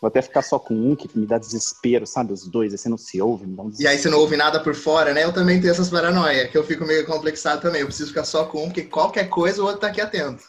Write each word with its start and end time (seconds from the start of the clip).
Vou 0.00 0.08
até 0.08 0.22
ficar 0.22 0.40
só 0.40 0.58
com 0.58 0.72
um, 0.74 0.96
que 0.96 1.10
me 1.16 1.26
dá 1.26 1.36
desespero, 1.36 2.06
sabe? 2.06 2.32
Os 2.32 2.46
dois, 2.46 2.72
aí 2.72 2.78
você 2.78 2.88
não 2.88 2.96
se 2.96 3.20
ouve, 3.20 3.46
me 3.46 3.54
dá 3.54 3.62
um 3.62 3.70
E 3.78 3.86
aí 3.86 3.98
você 3.98 4.08
não 4.08 4.18
ouve 4.18 4.34
nada 4.34 4.58
por 4.58 4.74
fora, 4.74 5.12
né? 5.12 5.24
Eu 5.24 5.32
também 5.32 5.60
tenho 5.60 5.70
essas 5.70 5.90
paranoia, 5.90 6.48
que 6.48 6.56
eu 6.56 6.64
fico 6.64 6.86
meio 6.86 7.04
complexado 7.04 7.60
também. 7.60 7.82
Eu 7.82 7.86
preciso 7.86 8.08
ficar 8.08 8.24
só 8.24 8.46
com 8.46 8.64
um, 8.64 8.68
porque 8.68 8.84
qualquer 8.84 9.28
coisa 9.28 9.60
o 9.60 9.66
outro 9.66 9.82
tá 9.82 9.88
aqui 9.88 10.00
atento. 10.00 10.44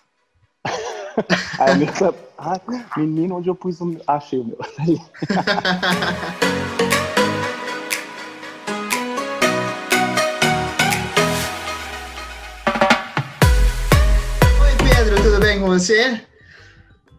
Aí, 1.59 1.75
meu, 1.75 2.15
ah, 2.37 2.57
menino, 2.95 3.35
onde 3.35 3.49
eu 3.49 3.55
pus 3.55 3.81
o 3.81 3.85
meu? 3.87 4.01
Achei 4.07 4.39
o 4.39 4.45
meu. 4.45 4.57
Oi, 14.61 14.71
Pedro, 14.89 15.21
tudo 15.21 15.41
bem 15.41 15.59
com 15.59 15.67
você? 15.67 16.30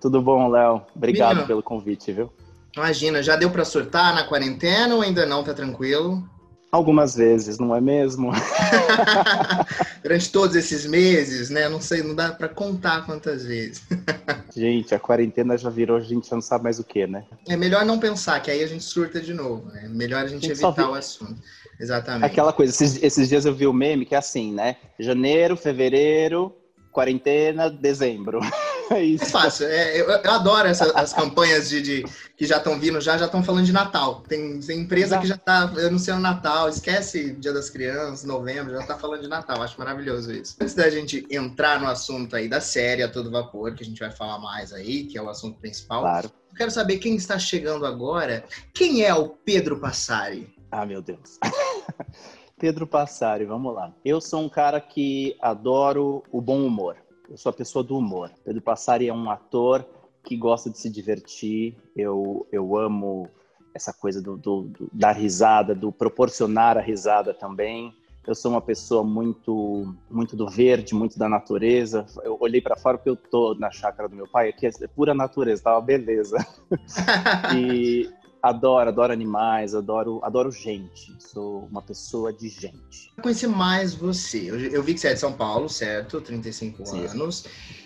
Tudo 0.02 0.20
bom, 0.20 0.48
Léo? 0.48 0.82
Obrigado 0.96 1.28
Menino. 1.30 1.46
pelo 1.46 1.62
convite, 1.62 2.10
viu? 2.12 2.28
Imagina, 2.76 3.22
já 3.22 3.36
deu 3.36 3.50
pra 3.50 3.64
surtar 3.64 4.12
na 4.12 4.24
quarentena 4.24 4.96
ou 4.96 5.00
ainda 5.00 5.24
não? 5.24 5.44
Tá 5.44 5.54
tranquilo? 5.54 6.28
Algumas 6.72 7.14
vezes, 7.14 7.56
não 7.58 7.72
é 7.76 7.80
mesmo? 7.80 8.32
Durante 10.02 10.32
todos 10.32 10.56
esses 10.56 10.86
meses, 10.86 11.50
né? 11.50 11.68
Não 11.68 11.80
sei, 11.80 12.02
não 12.02 12.16
dá 12.16 12.32
pra 12.32 12.48
contar 12.48 13.06
quantas 13.06 13.44
vezes. 13.44 13.82
Gente, 14.56 14.92
a 14.92 14.98
quarentena 14.98 15.56
já 15.56 15.70
virou, 15.70 15.96
a 15.98 16.00
gente 16.00 16.28
já 16.28 16.34
não 16.34 16.42
sabe 16.42 16.64
mais 16.64 16.78
o 16.80 16.84
que, 16.84 17.06
né? 17.06 17.24
É 17.48 17.56
melhor 17.56 17.84
não 17.86 17.98
pensar, 18.00 18.40
que 18.40 18.50
aí 18.50 18.62
a 18.64 18.66
gente 18.66 18.82
surta 18.84 19.20
de 19.20 19.32
novo, 19.32 19.66
né? 19.68 19.88
Melhor 19.88 20.24
a 20.24 20.26
gente 20.26 20.46
Gente, 20.48 20.58
só 20.58 20.68
evitar 20.70 20.86
vi- 20.86 20.90
o 20.90 20.94
assunto. 20.94 21.40
Exatamente. 21.78 22.24
Aquela 22.26 22.52
coisa, 22.52 22.72
esses, 22.72 23.02
esses 23.02 23.28
dias 23.28 23.44
eu 23.44 23.54
vi 23.54 23.66
o 23.68 23.72
meme 23.72 24.04
que 24.04 24.14
é 24.14 24.18
assim, 24.18 24.52
né? 24.52 24.76
Janeiro, 24.98 25.56
fevereiro, 25.56 26.52
quarentena, 26.90 27.70
dezembro. 27.70 28.40
É 28.92 28.98
É 29.00 29.04
isso. 29.04 29.26
fácil. 29.26 29.66
É, 29.66 30.00
eu, 30.00 30.08
eu 30.10 30.30
adoro 30.30 30.68
essa- 30.68 30.92
as 30.98 31.12
campanhas 31.12 31.68
de, 31.68 31.80
de- 31.82 32.04
que 32.36 32.44
já 32.46 32.58
estão 32.58 32.78
vindo, 32.78 33.00
já 33.00 33.16
já 33.16 33.26
estão 33.26 33.42
falando 33.42 33.64
de 33.64 33.72
Natal. 33.72 34.22
Tem, 34.28 34.60
tem 34.60 34.80
empresa 34.80 35.18
que 35.18 35.26
já 35.26 35.34
está 35.36 35.60
anunciando 35.62 36.20
Natal. 36.20 36.68
Esquece 36.68 37.32
Dia 37.34 37.52
das 37.52 37.70
Crianças, 37.70 38.24
novembro, 38.24 38.72
já 38.74 38.80
está 38.80 38.98
falando 38.98 39.22
de 39.22 39.28
Natal. 39.28 39.62
Acho 39.62 39.78
maravilhoso 39.78 40.32
isso. 40.32 40.56
Antes 40.60 40.74
da 40.74 40.90
gente 40.90 41.26
entrar 41.30 41.80
no 41.80 41.86
assunto 41.88 42.36
aí 42.36 42.48
da 42.48 42.60
série 42.60 43.02
A 43.02 43.08
Todo 43.10 43.30
Vapor, 43.30 43.74
que 43.74 43.82
a 43.82 43.86
gente 43.86 43.98
vai 44.00 44.10
falar 44.10 44.38
mais 44.38 44.72
aí, 44.72 45.04
que 45.04 45.16
é 45.16 45.22
o 45.22 45.28
assunto 45.28 45.58
principal, 45.58 46.02
Claro. 46.02 46.30
eu 46.50 46.56
quero 46.56 46.70
saber 46.70 46.98
quem 46.98 47.14
está 47.16 47.38
chegando 47.38 47.86
agora. 47.86 48.44
Quem 48.74 49.02
é 49.04 49.14
o 49.14 49.28
Pedro 49.28 49.78
Passari? 49.80 50.52
Ah, 50.70 50.84
meu 50.86 51.00
Deus. 51.02 51.38
Pedro 52.58 52.86
Passari, 52.86 53.44
vamos 53.44 53.74
lá. 53.74 53.92
Eu 54.04 54.20
sou 54.20 54.40
um 54.42 54.48
cara 54.48 54.80
que 54.80 55.36
adoro 55.40 56.22
o 56.30 56.40
bom 56.40 56.64
humor. 56.64 56.96
Eu 57.30 57.36
sou 57.36 57.50
a 57.50 57.52
pessoa 57.52 57.82
do 57.82 57.96
humor. 57.96 58.30
Pedro 58.44 58.60
Passari 58.60 59.08
é 59.08 59.12
um 59.14 59.30
ator 59.30 59.84
que 60.24 60.36
gosta 60.36 60.70
de 60.70 60.78
se 60.78 60.90
divertir. 60.90 61.76
Eu, 61.96 62.46
eu 62.52 62.76
amo 62.76 63.28
essa 63.74 63.92
coisa 63.92 64.20
do, 64.20 64.36
do- 64.36 64.62
do 64.64 64.88
dar 64.92 65.12
risada, 65.12 65.74
do 65.74 65.90
proporcionar 65.90 66.76
a 66.76 66.80
risada 66.80 67.32
também. 67.32 67.92
Eu 68.24 68.34
sou 68.36 68.52
uma 68.52 68.60
pessoa 68.60 69.02
muito 69.02 69.94
muito 70.08 70.36
do 70.36 70.46
verde, 70.48 70.94
muito 70.94 71.18
da 71.18 71.28
natureza. 71.28 72.06
Eu 72.22 72.36
olhei 72.40 72.60
para 72.60 72.76
fora 72.76 72.96
porque 72.96 73.10
eu 73.10 73.16
tô 73.16 73.54
na 73.54 73.70
chácara 73.70 74.08
do 74.08 74.14
meu 74.14 74.28
pai, 74.28 74.50
aqui 74.50 74.66
é 74.66 74.70
pura 74.94 75.12
natureza, 75.14 75.62
tá 75.64 75.74
uma 75.74 75.80
beleza. 75.80 76.36
E 77.54 78.08
adoro, 78.42 78.88
adoro 78.88 79.12
animais, 79.12 79.74
adoro, 79.74 80.20
adoro 80.24 80.50
gente. 80.50 81.14
Sou 81.20 81.68
uma 81.70 81.80
pessoa 81.80 82.32
de 82.32 82.48
gente. 82.48 83.12
conhecer 83.22 83.46
mais 83.46 83.94
você. 83.94 84.50
Eu, 84.50 84.58
eu 84.58 84.82
vi 84.82 84.94
que 84.94 85.00
você 85.00 85.08
é 85.08 85.14
de 85.14 85.20
São 85.20 85.32
Paulo, 85.32 85.68
certo? 85.68 86.20
35 86.20 86.84
Sim. 86.84 87.06
anos. 87.06 87.44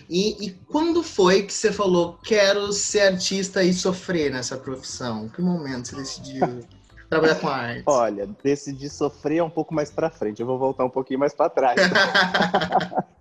E, 0.09 0.47
e 0.47 0.51
quando 0.67 1.03
foi 1.03 1.43
que 1.43 1.53
você 1.53 1.71
falou, 1.71 2.17
quero 2.23 2.73
ser 2.73 3.01
artista 3.01 3.63
e 3.63 3.71
sofrer 3.71 4.31
nessa 4.31 4.57
profissão? 4.57 5.29
Que 5.29 5.41
momento 5.41 5.89
você 5.89 5.95
decidiu 5.97 6.61
trabalhar 7.07 7.35
com 7.35 7.47
arte? 7.47 7.83
Olha, 7.85 8.27
decidi 8.43 8.89
sofrer 8.89 9.43
um 9.43 9.49
pouco 9.49 9.73
mais 9.73 9.91
para 9.91 10.09
frente. 10.09 10.39
Eu 10.41 10.47
vou 10.47 10.57
voltar 10.57 10.83
um 10.85 10.89
pouquinho 10.89 11.19
mais 11.19 11.33
para 11.33 11.49
trás. 11.49 11.79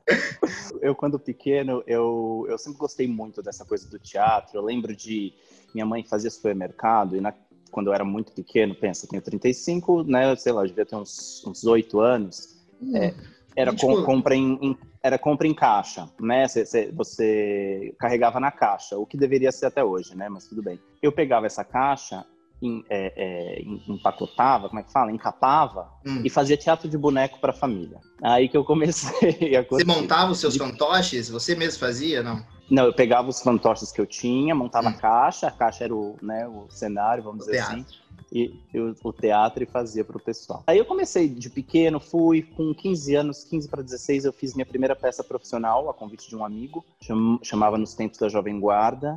eu, 0.87 0.95
quando 0.95 1.19
pequeno, 1.19 1.83
eu, 1.87 2.47
eu 2.49 2.57
sempre 2.57 2.79
gostei 2.79 3.09
muito 3.09 3.43
dessa 3.43 3.65
coisa 3.65 3.89
do 3.91 3.99
teatro. 3.99 4.57
Eu 4.57 4.63
lembro 4.63 4.95
de 4.95 5.33
minha 5.75 5.85
mãe 5.85 6.05
fazia 6.05 6.31
supermercado 6.31 7.17
e 7.17 7.21
na, 7.21 7.35
quando 7.71 7.89
eu 7.89 7.93
era 7.95 8.05
muito 8.05 8.33
pequeno, 8.33 8.75
pensa, 8.75 9.07
tenho 9.07 9.21
35, 9.21 10.05
né? 10.05 10.35
Sei 10.37 10.53
lá, 10.53 10.63
eu 10.63 10.69
devia 10.69 10.87
ter 10.87 10.97
uns, 10.97 11.45
uns 11.47 11.65
8 11.65 11.99
anos. 12.01 12.57
É, 12.95 13.13
era 13.57 13.75
Tipo- 13.75 13.97
com- 13.97 14.03
compra 14.05 14.35
em, 14.37 14.59
em- 14.63 14.79
era 15.03 15.19
compra 15.19 15.47
em 15.47 15.55
caixa, 15.55 16.09
né? 16.21 16.47
Cê- 16.47 16.65
cê- 16.65 16.91
você 16.93 17.95
carregava 17.99 18.39
na 18.39 18.51
caixa, 18.53 18.97
o 18.97 19.05
que 19.07 19.17
deveria 19.17 19.51
ser 19.51 19.67
até 19.67 19.83
hoje, 19.83 20.17
né? 20.17 20.29
Mas 20.29 20.47
tudo 20.47 20.63
bem. 20.63 20.79
Eu 21.03 21.11
pegava 21.13 21.47
essa 21.47 21.65
caixa, 21.65 22.25
em- 22.62 22.84
é, 22.89 23.12
é, 23.17 23.61
em- 23.62 23.83
empacotava, 23.89 24.69
como 24.69 24.81
é 24.81 24.83
que 24.83 24.93
fala? 24.93 25.12
Encapava 25.12 25.91
Hum. 26.06 26.22
e 26.25 26.31
fazia 26.31 26.56
teatro 26.56 26.89
de 26.89 26.97
boneco 26.97 27.39
para 27.41 27.50
a 27.50 27.55
família. 27.55 28.00
Aí 28.22 28.49
que 28.49 28.56
eu 28.56 28.65
comecei 28.65 29.55
a 29.56 29.62
Você 29.69 29.84
montava 29.84 30.33
os 30.33 30.39
seus 30.39 30.56
fantoches? 30.56 31.28
Você 31.28 31.55
mesmo 31.55 31.78
fazia, 31.81 32.22
não? 32.22 32.43
Não, 32.71 32.84
eu 32.87 32.93
pegava 32.93 33.28
os 33.28 33.41
fantoches 33.43 33.93
que 33.93 34.00
eu 34.00 34.06
tinha, 34.06 34.55
montava 34.55 34.89
Hum. 34.89 34.93
a 34.93 34.95
caixa, 34.95 35.47
a 35.47 35.50
caixa 35.53 35.84
era 35.84 35.95
o, 35.95 36.16
né, 36.22 36.49
o 36.49 36.66
cenário, 36.69 37.22
vamos 37.22 37.47
O 37.47 37.50
dizer 37.50 37.59
teatro. 37.59 37.75
assim, 37.75 37.87
e, 38.33 38.53
e 38.75 38.81
o, 38.81 39.12
teatro 39.12 39.62
e 39.62 39.66
fazia 39.66 40.05
para 40.05 40.16
o 40.16 40.21
pessoal. 40.21 40.65
Aí 40.66 40.77
eu 40.78 40.84
comecei 40.84 41.28
de 41.28 41.49
pequeno, 41.49 42.00
fui 42.00 42.43
com 42.43 42.75
15 42.75 43.15
anos, 43.15 43.45
15 43.45 43.69
para 43.69 43.83
16, 43.83 44.25
eu 44.25 44.33
fiz 44.33 44.55
minha 44.55 44.66
primeira 44.66 44.97
peça 44.97 45.22
profissional, 45.22 45.89
a 45.89 45.95
convite 45.95 46.28
de 46.28 46.34
um 46.34 46.45
amigo, 46.45 46.84
cham- 47.00 47.39
chamava 47.43 47.78
Nos 47.78 47.95
Tempos 47.95 48.19
da 48.19 48.28
Jovem 48.28 48.59
Guarda, 48.59 49.16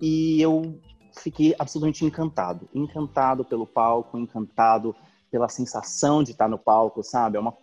e 0.00 0.40
eu 0.42 0.76
fiquei 1.20 1.54
absolutamente 1.58 2.04
encantado, 2.04 2.68
encantado 2.74 3.44
pelo 3.44 3.66
palco, 3.66 4.18
encantado 4.18 4.94
pela 5.30 5.48
sensação 5.48 6.22
de 6.22 6.32
estar 6.32 6.48
no 6.48 6.58
palco, 6.58 7.02
sabe? 7.02 7.36
É 7.36 7.40
uma 7.40 7.54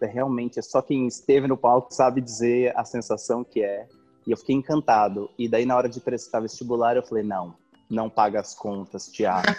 é 0.00 0.06
realmente 0.06 0.58
é 0.58 0.62
só 0.62 0.80
quem 0.80 1.06
esteve 1.06 1.48
no 1.48 1.56
palco 1.56 1.92
sabe 1.92 2.20
dizer 2.20 2.72
a 2.76 2.84
sensação 2.84 3.42
que 3.42 3.62
é. 3.62 3.86
E 4.26 4.30
eu 4.30 4.36
fiquei 4.36 4.54
encantado. 4.54 5.30
E 5.38 5.48
daí, 5.48 5.64
na 5.64 5.76
hora 5.76 5.88
de 5.88 6.00
prestar 6.00 6.40
vestibular, 6.40 6.96
eu 6.96 7.02
falei: 7.02 7.24
não, 7.24 7.54
não 7.90 8.08
paga 8.08 8.40
as 8.40 8.54
contas, 8.54 9.08
teatro. 9.08 9.54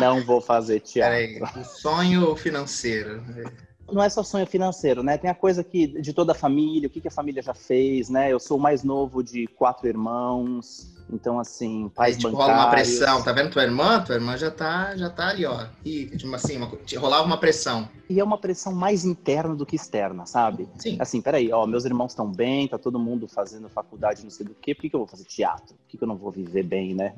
não 0.00 0.24
vou 0.24 0.40
fazer 0.40 0.80
teatro. 0.80 1.16
Peraí, 1.40 1.62
o 1.62 1.64
sonho 1.64 2.34
financeiro. 2.34 3.22
Não 3.92 4.02
é 4.02 4.08
só 4.08 4.22
sonho 4.22 4.46
financeiro, 4.46 5.02
né? 5.02 5.18
Tem 5.18 5.28
a 5.28 5.34
coisa 5.34 5.62
que 5.64 6.00
de 6.00 6.12
toda 6.12 6.32
a 6.32 6.34
família, 6.34 6.86
o 6.86 6.90
que, 6.90 7.00
que 7.00 7.08
a 7.08 7.12
família 7.12 7.42
já 7.42 7.54
fez, 7.54 8.08
né? 8.08 8.32
Eu 8.32 8.38
sou 8.38 8.56
o 8.56 8.60
mais 8.60 8.82
novo 8.82 9.22
de 9.22 9.46
quatro 9.48 9.86
irmãos. 9.88 10.94
Então, 11.12 11.38
assim, 11.40 11.84
Aí 11.84 11.90
pais 11.90 12.16
tipo, 12.16 12.30
bancários. 12.30 12.54
rola 12.56 12.64
uma 12.64 12.70
pressão, 12.70 13.22
tá 13.22 13.32
vendo 13.32 13.50
tua 13.50 13.62
irmã? 13.62 14.00
Tua 14.02 14.14
irmã 14.14 14.36
já 14.36 14.50
tá, 14.50 14.96
já 14.96 15.10
tá 15.10 15.28
ali, 15.28 15.44
ó. 15.44 15.66
E, 15.84 16.06
tipo 16.16 16.34
assim, 16.34 16.56
uma, 16.56 16.70
rolava 16.98 17.24
uma 17.24 17.36
pressão. 17.38 17.88
E 18.08 18.20
é 18.20 18.24
uma 18.24 18.38
pressão 18.38 18.72
mais 18.72 19.04
interna 19.04 19.54
do 19.54 19.66
que 19.66 19.76
externa, 19.76 20.26
sabe? 20.26 20.68
Sim. 20.78 20.96
Assim, 21.00 21.20
peraí, 21.20 21.52
ó, 21.52 21.66
meus 21.66 21.84
irmãos 21.84 22.12
estão 22.12 22.30
bem, 22.30 22.68
tá 22.68 22.78
todo 22.78 22.98
mundo 22.98 23.26
fazendo 23.28 23.68
faculdade, 23.68 24.22
não 24.22 24.30
sei 24.30 24.46
do 24.46 24.54
quê, 24.54 24.74
por 24.74 24.82
que, 24.82 24.90
que 24.90 24.96
eu 24.96 25.00
vou 25.00 25.08
fazer 25.08 25.24
teatro? 25.24 25.74
Por 25.74 25.86
que, 25.88 25.98
que 25.98 26.04
eu 26.04 26.08
não 26.08 26.16
vou 26.16 26.30
viver 26.30 26.62
bem, 26.62 26.94
né? 26.94 27.14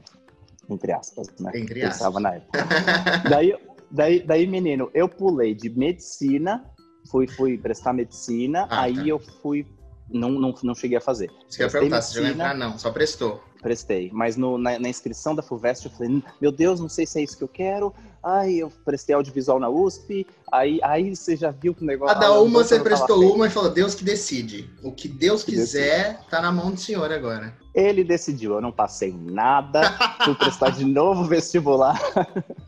Entre 0.70 0.92
aspas, 0.92 1.28
né? 1.40 1.50
Entre 1.54 1.80
Pensava 1.80 2.18
na 2.20 2.34
época. 2.36 2.66
daí, 3.28 3.54
daí, 3.90 4.20
daí, 4.22 4.46
menino, 4.46 4.90
eu 4.94 5.08
pulei 5.08 5.54
de 5.54 5.68
medicina, 5.68 6.64
fui, 7.10 7.26
fui 7.26 7.58
prestar 7.58 7.92
medicina, 7.92 8.66
Ah, 8.70 8.82
aí 8.82 8.94
tá. 8.94 9.06
eu 9.06 9.18
fui. 9.18 9.66
Não, 10.08 10.30
não, 10.30 10.54
não 10.62 10.74
cheguei 10.74 10.98
a 10.98 11.00
fazer. 11.00 11.30
Você 11.48 11.58
quer 11.64 11.72
perguntar 11.72 12.02
se 12.02 12.14
já 12.14 12.20
vai 12.20 12.30
medicina. 12.30 12.52
entrar? 12.52 12.58
Não, 12.68 12.78
só 12.78 12.90
prestou. 12.90 13.42
Prestei. 13.62 14.10
Mas 14.12 14.36
no- 14.36 14.58
na, 14.58 14.76
na 14.78 14.88
inscrição 14.88 15.34
da 15.36 15.42
FUVEST 15.42 15.86
eu 15.86 15.92
falei, 15.92 16.22
meu 16.40 16.50
Deus, 16.50 16.80
não 16.80 16.88
sei 16.88 17.06
se 17.06 17.20
é 17.20 17.22
isso 17.22 17.38
que 17.38 17.44
eu 17.44 17.48
quero. 17.48 17.94
Ai, 18.22 18.54
eu 18.54 18.70
prestei 18.84 19.14
audiovisual 19.14 19.60
na 19.60 19.68
USP. 19.68 20.26
Aí, 20.50 20.80
aí 20.82 21.14
você 21.14 21.36
já 21.36 21.50
viu 21.52 21.72
que 21.74 21.82
o 21.82 21.86
negócio. 21.86 22.12
Cada 22.14 22.26
a 22.26 22.32
uma 22.32 22.40
lambança 22.42 22.68
você 22.68 22.74
tava 22.76 22.84
prestou 22.84 23.34
uma 23.34 23.46
e 23.46 23.50
falou, 23.50 23.70
Deus 23.70 23.94
que 23.94 24.04
decide. 24.04 24.68
O 24.82 24.90
que 24.92 25.06
Deus 25.08 25.42
Que 25.44 25.52
decide. 25.52 25.84
quiser, 25.84 26.20
tá 26.28 26.40
na 26.42 26.50
mão 26.52 26.72
do 26.72 26.80
Senhor 26.80 27.10
agora. 27.12 27.56
Ele 27.74 28.02
decidiu, 28.04 28.52
eu 28.54 28.60
não 28.60 28.72
passei 28.72 29.12
nada, 29.12 29.80
fui 30.24 30.34
prestar 30.34 30.70
de 30.70 30.84
novo 30.84 31.24
vestibular. 31.24 31.98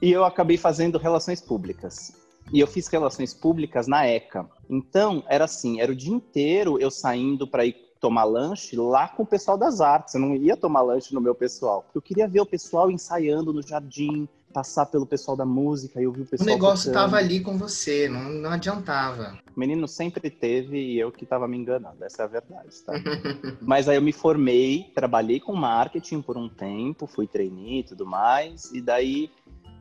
e 0.00 0.10
eu 0.12 0.24
acabei 0.24 0.56
fazendo 0.56 0.98
relações 0.98 1.40
públicas. 1.40 2.12
E 2.52 2.60
eu 2.60 2.66
fiz 2.66 2.86
relações 2.88 3.34
públicas 3.34 3.86
na 3.86 4.06
ECA. 4.06 4.48
Então, 4.70 5.22
era 5.28 5.44
assim, 5.44 5.80
era 5.80 5.92
o 5.92 5.96
dia 5.96 6.12
inteiro 6.14 6.78
eu 6.80 6.90
saindo 6.90 7.46
para 7.46 7.66
ir 7.66 7.74
tomar 8.00 8.24
lanche 8.24 8.76
lá 8.76 9.08
com 9.08 9.22
o 9.22 9.26
pessoal 9.26 9.56
das 9.56 9.80
artes. 9.80 10.14
Eu 10.14 10.20
não 10.20 10.34
ia 10.34 10.56
tomar 10.56 10.82
lanche 10.82 11.14
no 11.14 11.20
meu 11.20 11.34
pessoal. 11.34 11.84
Eu 11.94 12.00
queria 12.00 12.28
ver 12.28 12.40
o 12.40 12.46
pessoal 12.46 12.90
ensaiando 12.90 13.52
no 13.52 13.62
jardim, 13.62 14.28
passar 14.52 14.86
pelo 14.86 15.06
pessoal 15.06 15.36
da 15.36 15.44
música 15.44 16.00
e 16.00 16.04
eu 16.04 16.12
vi 16.12 16.20
o 16.20 16.24
O 16.24 16.26
pessoal 16.26 16.48
negócio 16.48 16.90
tocando. 16.90 17.04
tava 17.04 17.16
ali 17.16 17.40
com 17.40 17.56
você, 17.58 18.08
não, 18.08 18.24
não 18.30 18.50
adiantava. 18.50 19.38
O 19.54 19.60
menino 19.60 19.86
sempre 19.86 20.30
teve 20.30 20.78
e 20.78 20.98
eu 20.98 21.12
que 21.12 21.24
estava 21.24 21.46
me 21.46 21.56
enganando, 21.56 22.02
essa 22.04 22.22
é 22.22 22.24
a 22.24 22.28
verdade, 22.28 22.70
tá? 22.84 22.92
Mas 23.60 23.88
aí 23.88 23.96
eu 23.96 24.02
me 24.02 24.12
formei, 24.12 24.90
trabalhei 24.94 25.38
com 25.40 25.54
marketing 25.54 26.22
por 26.22 26.36
um 26.36 26.48
tempo, 26.48 27.06
fui 27.06 27.26
trainee 27.26 27.80
e 27.80 27.84
tudo 27.84 28.06
mais, 28.06 28.72
e 28.72 28.80
daí 28.80 29.30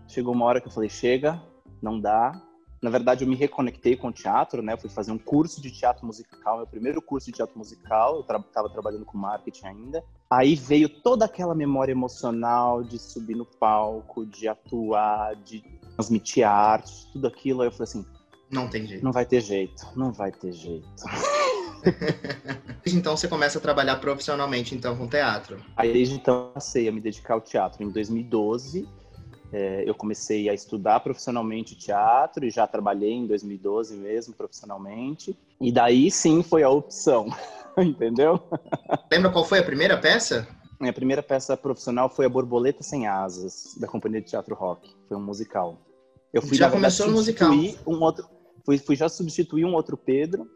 chegou 0.07 0.33
uma 0.33 0.45
hora 0.45 0.59
que 0.59 0.67
eu 0.67 0.71
falei, 0.71 0.89
chega, 0.89 1.41
não 1.81 1.99
dá, 1.99 2.39
Na 2.81 2.89
verdade, 2.89 3.24
eu 3.24 3.27
me 3.27 3.35
reconectei 3.35 3.95
com 3.95 4.09
o 4.09 4.12
teatro, 4.12 4.62
né? 4.62 4.74
Eu 4.74 4.77
fui 4.77 4.89
fazer 4.89 5.12
um 5.12 5.18
curso 5.18 5.62
de 5.62 5.71
teatro 5.71 6.06
musical, 6.06 6.57
meu 6.57 6.68
primeiro 6.68 7.01
curso 7.01 7.27
de 7.27 7.33
teatro 7.33 7.57
musical. 7.57 8.15
Eu 8.15 8.21
estava 8.21 8.44
tra 8.44 8.69
trabalhando 8.69 9.06
com 9.06 9.18
marketing 9.18 9.65
ainda. 9.65 10.03
Aí 10.29 10.56
veio 10.56 10.88
toda 10.88 11.25
aquela 11.25 11.56
memória 11.56 11.91
emocional 11.91 12.83
de 12.83 13.00
subir 13.00 13.35
no 13.35 13.45
palco, 13.45 14.25
de 14.25 14.47
atuar, 14.47 15.35
de 15.38 15.63
transmitir 15.95 16.47
arte, 16.47 17.12
tudo 17.12 17.27
aquilo. 17.27 17.62
Aí 17.62 17.68
eu 17.68 17.71
falei 17.71 17.83
assim: 17.83 18.06
não 18.51 18.68
tem 18.68 18.85
jeito. 18.85 19.03
Não 19.03 19.12
vai 19.12 19.25
ter 19.25 19.41
jeito, 19.41 19.88
não 19.95 20.12
vai 20.12 20.31
ter 20.31 20.51
jeito. 20.51 20.88
então 22.85 23.18
você 23.18 23.27
começa 23.27 23.57
a 23.57 23.62
trabalhar 23.62 23.97
profissionalmente 23.97 24.75
então 24.75 24.95
com 24.95 25.07
teatro. 25.07 25.59
Aí 25.75 25.91
desde 25.91 26.15
então 26.15 26.51
passei 26.53 26.88
a 26.88 26.91
me 26.91 27.01
dedicar 27.01 27.33
ao 27.33 27.41
teatro. 27.41 27.83
Em 27.83 27.89
2012 27.89 28.88
é, 29.51 29.83
eu 29.88 29.95
comecei 29.95 30.49
a 30.49 30.53
estudar 30.53 30.99
profissionalmente 30.99 31.75
teatro 31.75 32.45
e 32.45 32.49
já 32.49 32.67
trabalhei 32.67 33.13
em 33.13 33.25
2012 33.25 33.95
mesmo 33.95 34.33
profissionalmente. 34.33 35.38
E 35.59 35.71
daí 35.71 36.11
sim 36.11 36.44
foi 36.44 36.63
a 36.63 36.69
opção, 36.69 37.27
entendeu? 37.77 38.39
Lembra 39.11 39.31
qual 39.31 39.45
foi 39.45 39.59
a 39.59 39.63
primeira 39.63 39.97
peça? 39.97 40.47
Minha 40.79 40.94
primeira 40.94 41.23
peça 41.23 41.57
profissional 41.57 42.09
foi 42.09 42.25
a 42.25 42.29
Borboleta 42.29 42.83
Sem 42.83 43.07
Asas, 43.07 43.75
da 43.79 43.88
Companhia 43.88 44.21
de 44.21 44.27
Teatro 44.27 44.53
Rock. 44.53 44.95
Foi 45.07 45.17
um 45.17 45.23
musical. 45.23 45.77
Eu 46.31 46.41
fui, 46.41 46.55
já 46.55 46.69
começou 46.69 47.07
no 47.07 47.13
musical. 47.13 47.51
Um 47.88 48.00
outro, 48.01 48.27
fui, 48.63 48.77
fui 48.77 48.95
já 48.95 49.09
substituir 49.09 49.65
um 49.65 49.73
outro 49.73 49.97
Pedro 49.97 50.47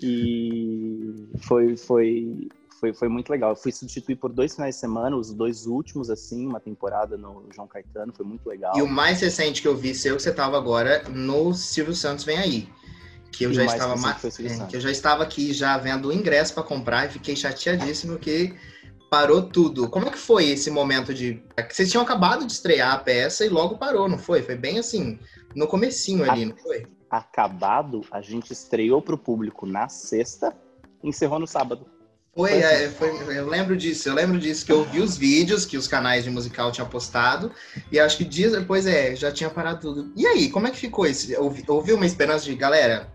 e 0.00 1.28
foi, 1.40 1.76
foi, 1.76 2.48
foi, 2.80 2.94
foi 2.94 3.08
muito 3.08 3.30
legal. 3.30 3.50
Eu 3.50 3.56
fui 3.56 3.70
substituir 3.70 4.16
por 4.16 4.32
dois 4.32 4.54
finais 4.54 4.74
de 4.74 4.80
semana, 4.80 5.14
os 5.14 5.32
dois 5.32 5.66
últimos, 5.66 6.08
assim, 6.08 6.46
uma 6.46 6.58
temporada 6.58 7.16
no 7.16 7.44
João 7.54 7.68
Caetano, 7.68 8.12
foi 8.12 8.24
muito 8.24 8.48
legal. 8.48 8.76
E 8.76 8.82
o 8.82 8.88
mais 8.88 9.20
recente 9.20 9.60
que 9.60 9.68
eu 9.68 9.76
vi 9.76 9.94
seu, 9.94 10.16
que 10.16 10.22
você 10.22 10.30
estava 10.30 10.56
agora 10.56 11.04
no 11.10 11.52
Silvio 11.52 11.94
Santos 11.94 12.24
Vem 12.24 12.38
Aí. 12.38 12.68
Que 13.30 13.44
eu, 13.44 13.54
já 13.54 13.64
estava 13.64 13.94
é, 13.94 14.66
que 14.66 14.76
eu 14.76 14.80
já 14.80 14.90
estava 14.90 15.22
aqui 15.22 15.52
já 15.52 15.78
vendo 15.78 16.08
o 16.08 16.12
ingresso 16.12 16.52
para 16.52 16.64
comprar 16.64 17.06
e 17.06 17.10
fiquei 17.10 17.36
chateadíssimo 17.36 18.18
que 18.18 18.56
parou 19.08 19.42
tudo. 19.42 19.88
Como 19.88 20.06
é 20.06 20.10
que 20.10 20.18
foi 20.18 20.48
esse 20.48 20.68
momento 20.68 21.14
de. 21.14 21.40
É 21.56 21.62
vocês 21.62 21.88
tinham 21.90 22.02
acabado 22.02 22.44
de 22.44 22.52
estrear 22.52 22.92
a 22.92 22.98
peça 22.98 23.46
e 23.46 23.48
logo 23.48 23.78
parou, 23.78 24.08
não 24.08 24.18
foi? 24.18 24.42
Foi 24.42 24.56
bem 24.56 24.80
assim, 24.80 25.18
no 25.54 25.68
comecinho 25.68 26.28
ali, 26.28 26.42
a... 26.42 26.46
não 26.46 26.56
foi? 26.56 26.86
Acabado, 27.08 28.02
a 28.10 28.20
gente 28.20 28.52
estreou 28.52 29.00
para 29.00 29.14
o 29.14 29.18
público 29.18 29.64
na 29.64 29.88
sexta 29.88 30.52
e 31.02 31.08
encerrou 31.08 31.38
no 31.38 31.46
sábado. 31.46 31.86
Foi, 32.34 32.52
é, 32.52 32.88
foi, 32.90 33.10
eu 33.36 33.48
lembro 33.48 33.76
disso, 33.76 34.08
eu 34.08 34.14
lembro 34.14 34.38
disso, 34.38 34.64
que 34.64 34.70
eu 34.70 34.84
vi 34.84 35.00
os 35.00 35.16
vídeos 35.16 35.66
que 35.66 35.76
os 35.76 35.88
canais 35.88 36.24
de 36.24 36.30
musical 36.30 36.70
tinham 36.70 36.88
postado, 36.88 37.50
e 37.90 37.98
acho 37.98 38.16
que 38.16 38.24
dias 38.24 38.52
depois, 38.52 38.86
é, 38.86 39.16
já 39.16 39.32
tinha 39.32 39.50
parado 39.50 39.80
tudo. 39.80 40.12
E 40.16 40.26
aí, 40.26 40.48
como 40.48 40.68
é 40.68 40.70
que 40.70 40.78
ficou 40.78 41.06
isso? 41.06 41.28
Ouviu 41.68 41.96
uma 41.96 42.06
esperança 42.06 42.44
de, 42.44 42.54
galera, 42.54 43.12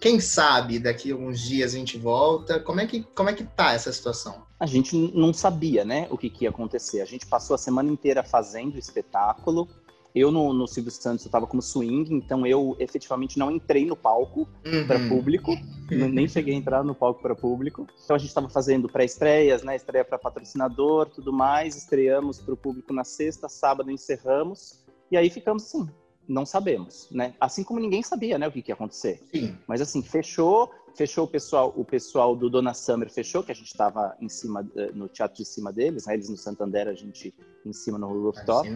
quem 0.00 0.20
sabe 0.20 0.78
daqui 0.78 1.10
a 1.10 1.14
alguns 1.14 1.40
dias 1.40 1.74
a 1.74 1.78
gente 1.78 1.98
volta? 1.98 2.60
Como 2.60 2.80
é 2.80 2.86
que, 2.86 3.02
como 3.14 3.30
é 3.30 3.32
que 3.32 3.42
tá 3.42 3.72
essa 3.72 3.90
situação? 3.90 4.46
A 4.60 4.66
gente 4.66 4.94
não 5.14 5.32
sabia, 5.32 5.84
né, 5.84 6.06
o 6.10 6.18
que, 6.18 6.28
que 6.28 6.44
ia 6.44 6.50
acontecer. 6.50 7.00
A 7.00 7.06
gente 7.06 7.26
passou 7.26 7.54
a 7.54 7.58
semana 7.58 7.90
inteira 7.90 8.22
fazendo 8.22 8.74
o 8.74 8.78
espetáculo, 8.78 9.68
eu, 10.14 10.30
no, 10.30 10.52
no 10.52 10.66
Silvio 10.66 10.90
Santos, 10.90 11.24
eu 11.24 11.30
tava 11.30 11.46
como 11.46 11.62
swing, 11.62 12.12
então 12.14 12.46
eu 12.46 12.76
efetivamente 12.78 13.38
não 13.38 13.50
entrei 13.50 13.86
no 13.86 13.96
palco 13.96 14.48
uhum. 14.64 14.86
para 14.86 14.98
público, 15.08 15.52
nem 15.90 16.26
cheguei 16.26 16.54
a 16.54 16.56
entrar 16.56 16.82
no 16.82 16.94
palco 16.94 17.20
para 17.20 17.34
público. 17.34 17.86
Então 18.04 18.16
a 18.16 18.18
gente 18.18 18.28
estava 18.28 18.48
fazendo 18.48 18.88
pré-estreias, 18.88 19.62
né? 19.62 19.76
Estreia 19.76 20.04
para 20.04 20.18
patrocinador, 20.18 21.06
tudo 21.06 21.32
mais. 21.32 21.76
Estreamos 21.76 22.40
para 22.40 22.54
o 22.54 22.56
público 22.56 22.92
na 22.92 23.04
sexta, 23.04 23.48
sábado 23.48 23.90
encerramos. 23.90 24.84
E 25.10 25.16
aí 25.16 25.30
ficamos 25.30 25.64
assim, 25.64 25.88
não 26.28 26.44
sabemos, 26.44 27.08
né? 27.10 27.34
Assim 27.40 27.64
como 27.64 27.80
ninguém 27.80 28.02
sabia, 28.02 28.38
né, 28.38 28.46
o 28.46 28.52
que, 28.52 28.60
que 28.60 28.70
ia 28.70 28.74
acontecer. 28.74 29.22
Sim. 29.32 29.56
Mas 29.66 29.80
assim, 29.80 30.02
fechou, 30.02 30.70
fechou 30.94 31.24
o 31.24 31.28
pessoal, 31.28 31.72
o 31.74 31.84
pessoal 31.84 32.36
do 32.36 32.50
Dona 32.50 32.74
Summer 32.74 33.10
fechou, 33.10 33.42
que 33.42 33.50
a 33.50 33.54
gente 33.54 33.68
estava 33.68 34.14
em 34.20 34.28
cima, 34.28 34.68
eh, 34.76 34.90
no 34.92 35.08
teatro 35.08 35.38
de 35.38 35.44
cima 35.46 35.72
deles, 35.72 36.06
né? 36.06 36.14
Eles 36.14 36.28
no 36.28 36.36
Santander, 36.36 36.88
a 36.88 36.94
gente 36.94 37.34
em 37.64 37.72
cima 37.72 37.98
no 37.98 38.08
rooftop. 38.08 38.68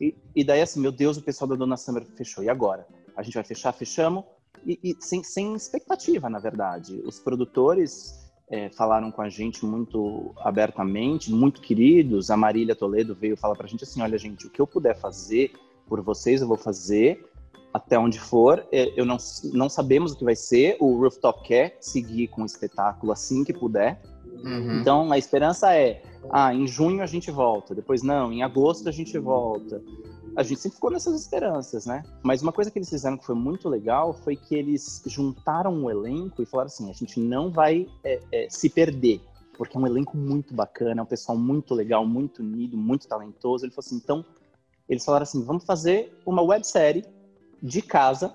E, 0.00 0.16
e, 0.34 0.44
daí, 0.44 0.60
assim, 0.60 0.80
meu 0.80 0.92
Deus, 0.92 1.16
o 1.16 1.22
pessoal 1.22 1.48
da 1.48 1.56
Dona 1.56 1.76
Summer 1.76 2.04
fechou. 2.16 2.42
E 2.42 2.48
agora? 2.48 2.86
A 3.16 3.22
gente 3.22 3.34
vai 3.34 3.44
fechar? 3.44 3.72
Fechamos. 3.72 4.24
E, 4.66 4.78
e 4.82 4.96
sem, 5.00 5.22
sem 5.22 5.54
expectativa, 5.54 6.28
na 6.28 6.38
verdade. 6.38 7.02
Os 7.04 7.18
produtores 7.18 8.24
é, 8.48 8.70
falaram 8.70 9.10
com 9.10 9.22
a 9.22 9.28
gente 9.28 9.64
muito 9.64 10.34
abertamente, 10.38 11.32
muito 11.32 11.60
queridos. 11.60 12.30
A 12.30 12.36
Marília 12.36 12.74
Toledo 12.74 13.14
veio 13.14 13.36
falar 13.36 13.54
pra 13.54 13.66
gente 13.66 13.84
assim: 13.84 14.00
olha, 14.02 14.18
gente, 14.18 14.46
o 14.46 14.50
que 14.50 14.60
eu 14.60 14.66
puder 14.66 14.96
fazer 14.96 15.52
por 15.86 16.00
vocês, 16.00 16.40
eu 16.40 16.48
vou 16.48 16.56
fazer 16.56 17.24
até 17.72 17.98
onde 17.98 18.20
for. 18.20 18.66
É, 18.70 18.92
eu 18.98 19.04
não, 19.04 19.16
não 19.52 19.68
sabemos 19.68 20.12
o 20.12 20.16
que 20.16 20.24
vai 20.24 20.36
ser. 20.36 20.76
O 20.78 20.96
Rooftop 20.96 21.42
quer 21.42 21.76
seguir 21.80 22.28
com 22.28 22.42
o 22.42 22.46
espetáculo 22.46 23.12
assim 23.12 23.44
que 23.44 23.52
puder. 23.52 24.00
Uhum. 24.44 24.80
Então, 24.80 25.10
a 25.10 25.16
esperança 25.16 25.74
é 25.74 26.02
ah, 26.30 26.52
em 26.52 26.66
junho 26.66 27.02
a 27.02 27.06
gente 27.06 27.30
volta, 27.30 27.74
depois 27.74 28.02
não, 28.02 28.32
em 28.32 28.42
agosto 28.42 28.88
a 28.88 28.92
gente 28.92 29.18
volta. 29.18 29.82
A 30.36 30.42
gente 30.42 30.60
sempre 30.60 30.74
ficou 30.74 30.90
nessas 30.90 31.20
esperanças, 31.20 31.86
né? 31.86 32.02
Mas 32.22 32.42
uma 32.42 32.52
coisa 32.52 32.70
que 32.70 32.78
eles 32.78 32.90
fizeram 32.90 33.16
que 33.16 33.24
foi 33.24 33.36
muito 33.36 33.68
legal 33.68 34.12
foi 34.12 34.34
que 34.34 34.54
eles 34.54 35.02
juntaram 35.06 35.84
o 35.84 35.90
elenco 35.90 36.42
e 36.42 36.46
falaram 36.46 36.66
assim: 36.66 36.90
a 36.90 36.92
gente 36.92 37.20
não 37.20 37.50
vai 37.50 37.86
é, 38.02 38.20
é, 38.32 38.46
se 38.50 38.68
perder, 38.68 39.20
porque 39.56 39.76
é 39.76 39.80
um 39.80 39.86
elenco 39.86 40.16
muito 40.16 40.52
bacana, 40.52 41.00
é 41.00 41.02
um 41.02 41.06
pessoal 41.06 41.38
muito 41.38 41.72
legal, 41.72 42.04
muito 42.04 42.40
unido, 42.40 42.76
muito 42.76 43.06
talentoso. 43.06 43.64
Ele 43.64 43.72
falou 43.72 43.86
assim: 43.86 43.96
então, 43.96 44.24
eles 44.88 45.04
falaram 45.04 45.22
assim: 45.22 45.44
vamos 45.44 45.64
fazer 45.64 46.12
uma 46.26 46.42
websérie 46.42 47.04
de 47.62 47.80
casa 47.80 48.34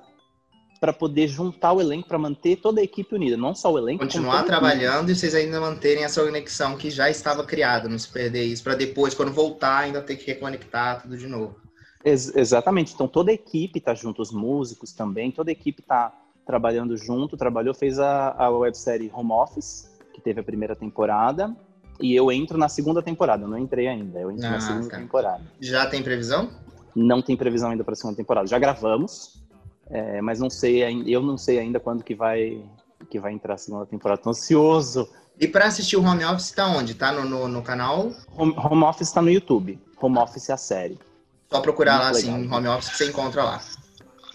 para 0.79 0.93
poder 0.93 1.27
juntar 1.27 1.73
o 1.73 1.81
elenco 1.81 2.07
para 2.07 2.17
manter 2.17 2.55
toda 2.55 2.79
a 2.79 2.83
equipe 2.83 3.13
unida, 3.13 3.35
não 3.35 3.53
só 3.53 3.71
o 3.71 3.77
elenco. 3.77 4.03
Continuar 4.03 4.43
trabalhando 4.43 5.11
e 5.11 5.15
vocês 5.15 5.35
ainda 5.35 5.59
manterem 5.59 6.03
essa 6.03 6.23
conexão 6.23 6.77
que 6.77 6.89
já 6.89 7.09
estava 7.09 7.43
criada, 7.43 7.89
não 7.89 7.99
se 7.99 8.07
perder 8.07 8.45
isso, 8.45 8.63
para 8.63 8.75
depois, 8.75 9.13
quando 9.13 9.31
voltar, 9.31 9.79
ainda 9.79 10.01
ter 10.01 10.15
que 10.15 10.25
reconectar 10.27 11.01
tudo 11.01 11.17
de 11.17 11.27
novo. 11.27 11.55
Ex 12.03 12.33
exatamente. 12.35 12.93
Então 12.93 13.07
toda 13.07 13.31
a 13.31 13.33
equipe 13.33 13.79
está 13.79 13.93
junto, 13.93 14.21
os 14.21 14.31
músicos 14.31 14.93
também, 14.93 15.31
toda 15.31 15.51
a 15.51 15.53
equipe 15.53 15.81
está 15.81 16.13
trabalhando 16.45 16.95
junto, 16.97 17.35
trabalhou, 17.35 17.73
fez 17.73 17.99
a, 17.99 18.33
a 18.37 18.49
websérie 18.49 19.11
Home 19.13 19.31
Office, 19.31 19.89
que 20.13 20.21
teve 20.21 20.39
a 20.39 20.43
primeira 20.43 20.75
temporada, 20.75 21.55
e 22.01 22.15
eu 22.15 22.31
entro 22.31 22.57
na 22.57 22.69
segunda 22.69 23.03
temporada, 23.03 23.43
eu 23.43 23.47
não 23.49 23.57
entrei 23.57 23.87
ainda, 23.87 24.19
eu 24.19 24.31
entro 24.31 24.47
ah, 24.47 24.51
na 24.51 24.59
segunda 24.61 24.89
tá. 24.89 24.97
temporada. 24.97 25.43
Já 25.59 25.85
tem 25.85 26.01
previsão? 26.01 26.49
Não 26.95 27.21
tem 27.21 27.35
previsão 27.35 27.69
ainda 27.69 27.83
para 27.83 27.93
a 27.93 27.95
segunda 27.95 28.15
temporada. 28.15 28.47
Já 28.47 28.57
gravamos, 28.57 29.43
é, 29.89 30.21
mas 30.21 30.39
não 30.39 30.49
sei, 30.49 30.83
eu 31.07 31.21
não 31.21 31.37
sei 31.37 31.59
ainda 31.59 31.79
quando 31.79 32.03
que 32.03 32.13
vai 32.13 32.63
que 33.09 33.19
vai 33.19 33.33
entrar 33.33 33.55
a 33.55 33.57
segunda 33.57 33.85
temporada. 33.85 34.21
Tô 34.21 34.29
ansioso. 34.29 35.09
E 35.39 35.47
para 35.47 35.65
assistir 35.65 35.95
o 35.95 36.03
Home 36.03 36.23
Office 36.25 36.51
tá 36.51 36.67
onde? 36.67 36.93
Tá 36.93 37.11
no, 37.11 37.23
no, 37.25 37.47
no 37.47 37.61
canal? 37.61 38.11
Home, 38.37 38.53
Home 38.57 38.83
Office 38.83 39.11
tá 39.11 39.21
no 39.21 39.31
YouTube. 39.31 39.79
Home 40.01 40.17
Office 40.17 40.49
é 40.49 40.53
a 40.53 40.57
série. 40.57 40.99
Só 41.49 41.61
procurar 41.61 41.93
Muito 41.93 42.03
lá 42.03 42.11
legal. 42.11 42.35
assim, 42.35 42.51
Home 42.51 42.67
Office 42.67 42.89
que 42.89 42.97
você 42.97 43.05
encontra 43.09 43.43
lá. 43.43 43.61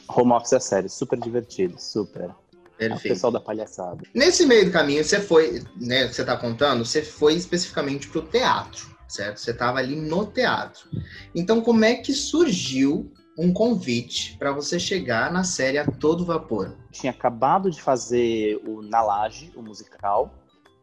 Home 0.09 0.33
Office 0.33 0.53
é 0.55 0.57
a 0.57 0.61
série, 0.61 0.89
super 0.89 1.19
divertido, 1.19 1.79
super. 1.79 2.35
Perfeito. 2.77 2.93
É 2.93 2.97
o 2.97 3.15
pessoal 3.15 3.33
da 3.33 3.41
palhaçada. 3.41 4.03
Nesse 4.13 4.45
meio 4.47 4.65
do 4.67 4.73
caminho, 4.73 5.05
você 5.05 5.21
foi, 5.21 5.63
né, 5.77 6.09
você 6.09 6.25
tá 6.25 6.37
contando, 6.37 6.85
você 6.85 7.03
foi 7.03 7.35
especificamente 7.35 8.09
pro 8.09 8.23
teatro, 8.23 8.89
certo? 9.07 9.39
Você 9.39 9.55
tava 9.55 9.79
ali 9.79 9.95
no 9.95 10.27
teatro. 10.27 10.89
Então, 11.35 11.61
como 11.61 11.85
é 11.85 11.95
que 11.95 12.13
surgiu 12.13 13.13
um 13.37 13.53
convite 13.53 14.37
para 14.39 14.53
você 14.53 14.79
chegar 14.79 15.33
na 15.33 15.45
série 15.45 15.79
a 15.79 15.87
todo 15.87 16.25
vapor. 16.25 16.77
Tinha 16.91 17.11
acabado 17.11 17.71
de 17.71 17.81
fazer 17.81 18.61
o 18.67 18.83
Na 18.83 19.03
Laje, 19.03 19.53
o 19.57 19.63
musical, 19.63 20.33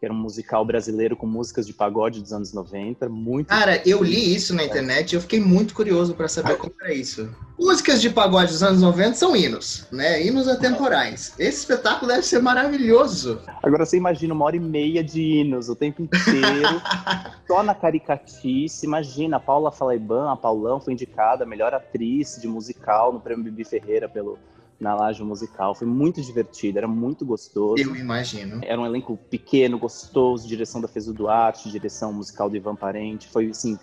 que 0.02 0.06
era 0.06 0.14
um 0.16 0.18
musical 0.18 0.66
brasileiro 0.66 1.16
com 1.16 1.28
músicas 1.28 1.68
de 1.68 1.74
pagode 1.76 2.22
dos 2.22 2.34
anos 2.34 2.52
90, 2.52 3.08
muito 3.08 3.50
Cara, 3.50 3.88
eu 3.88 4.04
li 4.04 4.34
isso 4.34 4.52
na 4.52 4.64
internet 4.64 5.12
e 5.12 5.16
eu 5.16 5.22
fiquei 5.22 5.40
muito 5.40 5.76
curioso 5.76 6.16
para 6.16 6.28
saber 6.28 6.58
como 6.58 6.74
era 6.82 6.92
isso. 6.92 7.30
Músicas 7.60 8.02
de 8.02 8.10
pagode 8.10 8.52
dos 8.52 8.64
anos 8.64 8.82
90 8.82 9.14
são 9.14 9.36
hinos, 9.36 9.86
né? 9.92 10.26
Hinos 10.26 10.48
atemporais. 10.48 11.36
Esse 11.38 11.60
espetáculo 11.60 12.08
deve 12.08 12.24
ser 12.24 12.42
maravilhoso. 12.42 13.44
Agora 13.62 13.86
você 13.86 13.96
imagina 13.96 14.34
uma 14.34 14.44
hora 14.44 14.56
e 14.56 14.60
meia 14.60 15.04
de 15.04 15.22
hinos 15.22 15.70
o 15.70 15.76
tempo 15.76 16.02
inteiro, 16.02 16.82
só 17.46 17.62
na 17.62 17.76
caricatice. 17.76 18.88
Imagina, 18.88 19.38
a 19.38 19.40
Paula 19.40 19.72
Falaiban, 19.72 20.32
a 20.32 20.36
Paulão 20.36 20.82
foi 20.82 20.94
indicada 20.94 21.44
a 21.44 21.48
melhor 21.48 21.76
atriz 21.76 22.40
de 22.42 22.48
musical 22.48 23.14
no 23.14 23.20
Prêmio 23.20 23.44
Bibi 23.44 23.64
Ferreira 23.64 24.10
pelo 24.10 24.40
na 24.82 24.96
laje 24.96 25.24
musical. 25.24 25.76
Foi 25.76 25.88
muito 25.88 26.22
divertido, 26.22 26.80
era 26.80 26.88
muito 26.88 27.24
gostoso. 27.24 27.82
Eu 27.82 27.96
imagino. 27.96 28.60
Era 28.64 28.82
um 28.82 28.86
elenco 28.86 29.16
pequeno, 29.30 29.78
gostoso, 29.78 30.48
direção 30.48 30.82
da 30.82 30.88
Fezo 30.88 31.14
Duarte, 31.14 31.70
direção 31.70 32.12
musical 32.12 32.50
do 32.50 32.58
Ivan 32.58 32.76
Parente. 32.76 33.30
Foi, 33.30 33.50
assim, 33.50 33.78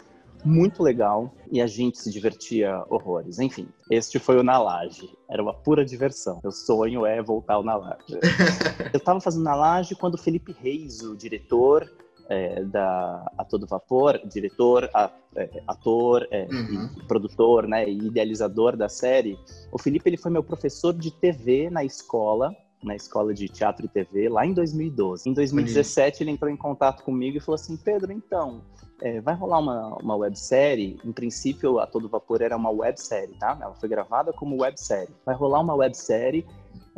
muito 0.45 0.83
legal 0.83 1.33
e 1.51 1.61
a 1.61 1.67
gente 1.67 1.99
se 1.99 2.11
divertia 2.11 2.85
horrores. 2.91 3.39
Enfim, 3.39 3.69
este 3.91 4.19
foi 4.19 4.39
o 4.39 4.43
Na 4.43 4.59
Laje. 4.59 5.09
Era 5.31 5.43
uma 5.43 5.55
pura 5.55 5.85
diversão. 5.85 6.41
Meu 6.43 6.53
sonho 6.53 7.07
é 7.07 7.23
voltar 7.23 7.55
ao 7.55 7.63
Na 7.63 7.77
Laje. 7.77 8.19
Eu 8.93 8.99
estava 8.99 9.21
fazendo 9.21 9.45
Na 9.45 9.55
Laje 9.55 9.95
quando 9.95 10.15
o 10.15 10.19
Felipe 10.19 10.55
Reis, 10.61 11.01
o 11.03 11.17
diretor, 11.17 11.89
é, 12.29 12.63
da 12.65 13.31
A 13.37 13.45
Todo 13.45 13.67
Vapor, 13.67 14.21
diretor, 14.27 14.89
a, 14.93 15.11
é, 15.35 15.63
ator, 15.67 16.27
é, 16.31 16.47
uhum. 16.51 16.89
produtor, 17.07 17.67
né, 17.67 17.89
e 17.89 17.99
idealizador 17.99 18.77
da 18.77 18.89
série, 18.89 19.39
o 19.73 19.79
Felipe 19.79 20.09
ele 20.09 20.17
foi 20.17 20.31
meu 20.31 20.43
professor 20.43 20.93
de 20.93 21.11
TV 21.11 21.71
na 21.71 21.85
escola, 21.85 22.55
na 22.83 22.95
escola 22.95 23.35
de 23.35 23.49
teatro 23.49 23.87
e 23.87 23.89
TV, 23.89 24.29
lá 24.29 24.47
em 24.47 24.53
2012. 24.53 25.29
Em 25.29 25.33
2017 25.33 26.23
ele 26.23 26.31
entrou 26.31 26.51
em 26.51 26.57
contato 26.57 27.03
comigo 27.03 27.37
e 27.37 27.41
falou 27.41 27.57
assim, 27.57 27.77
Pedro, 27.77 28.13
então, 28.13 28.63
é, 29.01 29.21
vai 29.21 29.35
rolar 29.35 29.59
uma, 29.59 29.97
uma 29.97 30.17
websérie. 30.17 30.99
Em 31.05 31.13
princípio, 31.13 31.79
A 31.79 31.87
Todo 31.87 32.09
Vapor 32.09 32.43
era 32.43 32.57
uma 32.57 32.71
websérie, 32.71 33.35
tá? 33.39 33.57
Ela 33.61 33.75
foi 33.75 33.89
gravada 33.89 34.33
como 34.33 34.61
websérie. 34.61 35.15
Vai 35.25 35.35
rolar 35.35 35.61
uma 35.61 35.75
websérie 35.75 36.47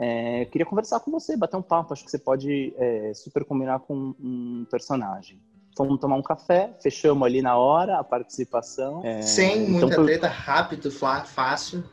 é, 0.02 0.46
queria 0.46 0.64
conversar 0.64 0.98
com 1.00 1.10
você, 1.10 1.36
bater 1.36 1.58
um 1.58 1.62
papo. 1.62 1.92
Acho 1.92 2.02
que 2.02 2.10
você 2.10 2.18
pode 2.18 2.72
é, 2.78 3.12
super 3.12 3.44
combinar 3.44 3.80
com 3.80 4.14
um 4.18 4.66
personagem. 4.70 5.38
Fomos 5.76 6.00
tomar 6.00 6.16
um 6.16 6.22
café, 6.22 6.74
fechamos 6.82 7.22
ali 7.26 7.42
na 7.42 7.58
hora 7.58 7.98
a 7.98 8.04
participação. 8.04 9.04
É, 9.04 9.20
Sem 9.20 9.64
então 9.64 9.80
muita 9.80 9.96
foi... 9.96 10.04
treta, 10.06 10.26
rápido, 10.26 10.90
fácil. 10.90 11.84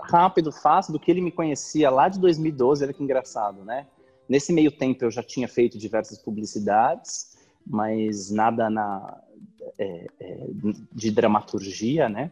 Rápido, 0.00 0.52
fácil, 0.52 0.92
do 0.92 1.00
que 1.00 1.10
ele 1.10 1.20
me 1.20 1.32
conhecia 1.32 1.90
lá 1.90 2.08
de 2.08 2.20
2012, 2.20 2.84
olha 2.84 2.92
que 2.92 3.02
engraçado, 3.02 3.64
né? 3.64 3.88
Nesse 4.28 4.52
meio 4.52 4.70
tempo 4.70 5.04
eu 5.04 5.10
já 5.10 5.22
tinha 5.22 5.48
feito 5.48 5.76
diversas 5.76 6.18
publicidades, 6.18 7.36
mas 7.66 8.30
nada 8.30 8.70
na, 8.70 9.20
é, 9.78 10.06
é, 10.20 10.46
de 10.92 11.10
dramaturgia, 11.10 12.08
né? 12.08 12.30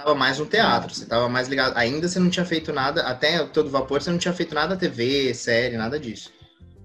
Tava 0.00 0.14
mais 0.14 0.38
no 0.38 0.46
teatro, 0.46 0.94
você 0.94 1.04
tava 1.04 1.28
mais 1.28 1.46
ligado. 1.46 1.76
Ainda 1.76 2.08
você 2.08 2.18
não 2.18 2.30
tinha 2.30 2.46
feito 2.46 2.72
nada, 2.72 3.02
até 3.02 3.44
todo 3.44 3.68
vapor, 3.68 4.00
você 4.00 4.10
não 4.10 4.18
tinha 4.18 4.32
feito 4.32 4.54
nada 4.54 4.74
TV, 4.74 5.34
série, 5.34 5.76
nada 5.76 6.00
disso. 6.00 6.32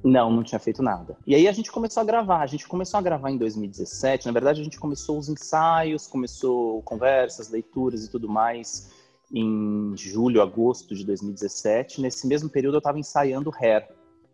Não, 0.03 0.29
não 0.29 0.43
tinha 0.43 0.59
feito 0.59 0.83
nada. 0.83 1.17
E 1.25 1.33
aí 1.33 1.47
a 1.47 1.51
gente 1.53 1.71
começou 1.71 2.01
a 2.01 2.03
gravar. 2.03 2.41
A 2.41 2.45
gente 2.45 2.67
começou 2.67 2.97
a 2.97 3.01
gravar 3.01 3.31
em 3.31 3.37
2017. 3.37 4.25
Na 4.25 4.33
verdade, 4.33 4.59
a 4.59 4.63
gente 4.63 4.77
começou 4.77 5.17
os 5.17 5.29
ensaios, 5.29 6.07
começou 6.07 6.81
conversas, 6.83 7.49
leituras 7.49 8.03
e 8.03 8.11
tudo 8.11 8.27
mais 8.27 8.91
em 9.33 9.93
julho, 9.95 10.41
agosto 10.41 10.93
de 10.93 11.05
2017. 11.05 12.01
Nesse 12.01 12.27
mesmo 12.27 12.49
período, 12.49 12.75
eu 12.75 12.79
estava 12.79 12.99
ensaiando 12.99 13.51
Hair. 13.57 13.87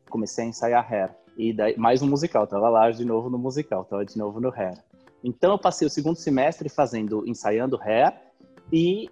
Comecei 0.09 0.43
a 0.43 0.47
ensaiar 0.47 0.91
Hair. 0.91 1.15
E 1.37 1.53
daí, 1.53 1.77
mais 1.77 2.01
um 2.01 2.09
musical. 2.09 2.47
Tava 2.47 2.67
lá 2.67 2.89
de 2.89 3.05
novo 3.05 3.29
no 3.29 3.37
musical, 3.37 3.85
tava 3.85 4.03
de 4.03 4.17
novo 4.17 4.41
no 4.41 4.49
Hair. 4.49 4.83
Então, 5.23 5.51
eu 5.51 5.59
passei 5.59 5.87
o 5.87 5.89
segundo 5.89 6.17
semestre 6.17 6.67
fazendo, 6.67 7.23
ensaiando 7.27 7.79
Hair 7.79 8.30
e 8.71 9.09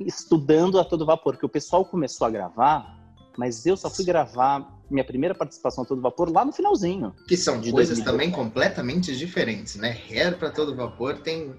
estudando 0.00 0.78
a 0.78 0.84
todo 0.84 1.06
vapor, 1.06 1.36
que 1.36 1.46
o 1.46 1.48
pessoal 1.48 1.84
começou 1.84 2.26
a 2.26 2.30
gravar, 2.30 2.98
mas 3.36 3.66
eu 3.66 3.76
só 3.76 3.88
fui 3.88 4.04
gravar 4.04 4.78
minha 4.90 5.04
primeira 5.04 5.34
participação 5.34 5.84
a 5.84 5.86
todo 5.86 6.00
vapor 6.00 6.30
lá 6.32 6.44
no 6.44 6.52
finalzinho. 6.52 7.14
Que 7.26 7.36
são 7.36 7.54
coisas 7.54 7.98
2012. 7.98 8.04
também 8.04 8.30
completamente 8.30 9.16
diferentes, 9.16 9.76
né? 9.76 9.96
Hair 10.10 10.38
para 10.38 10.50
todo 10.50 10.74
vapor 10.74 11.18
tem. 11.18 11.54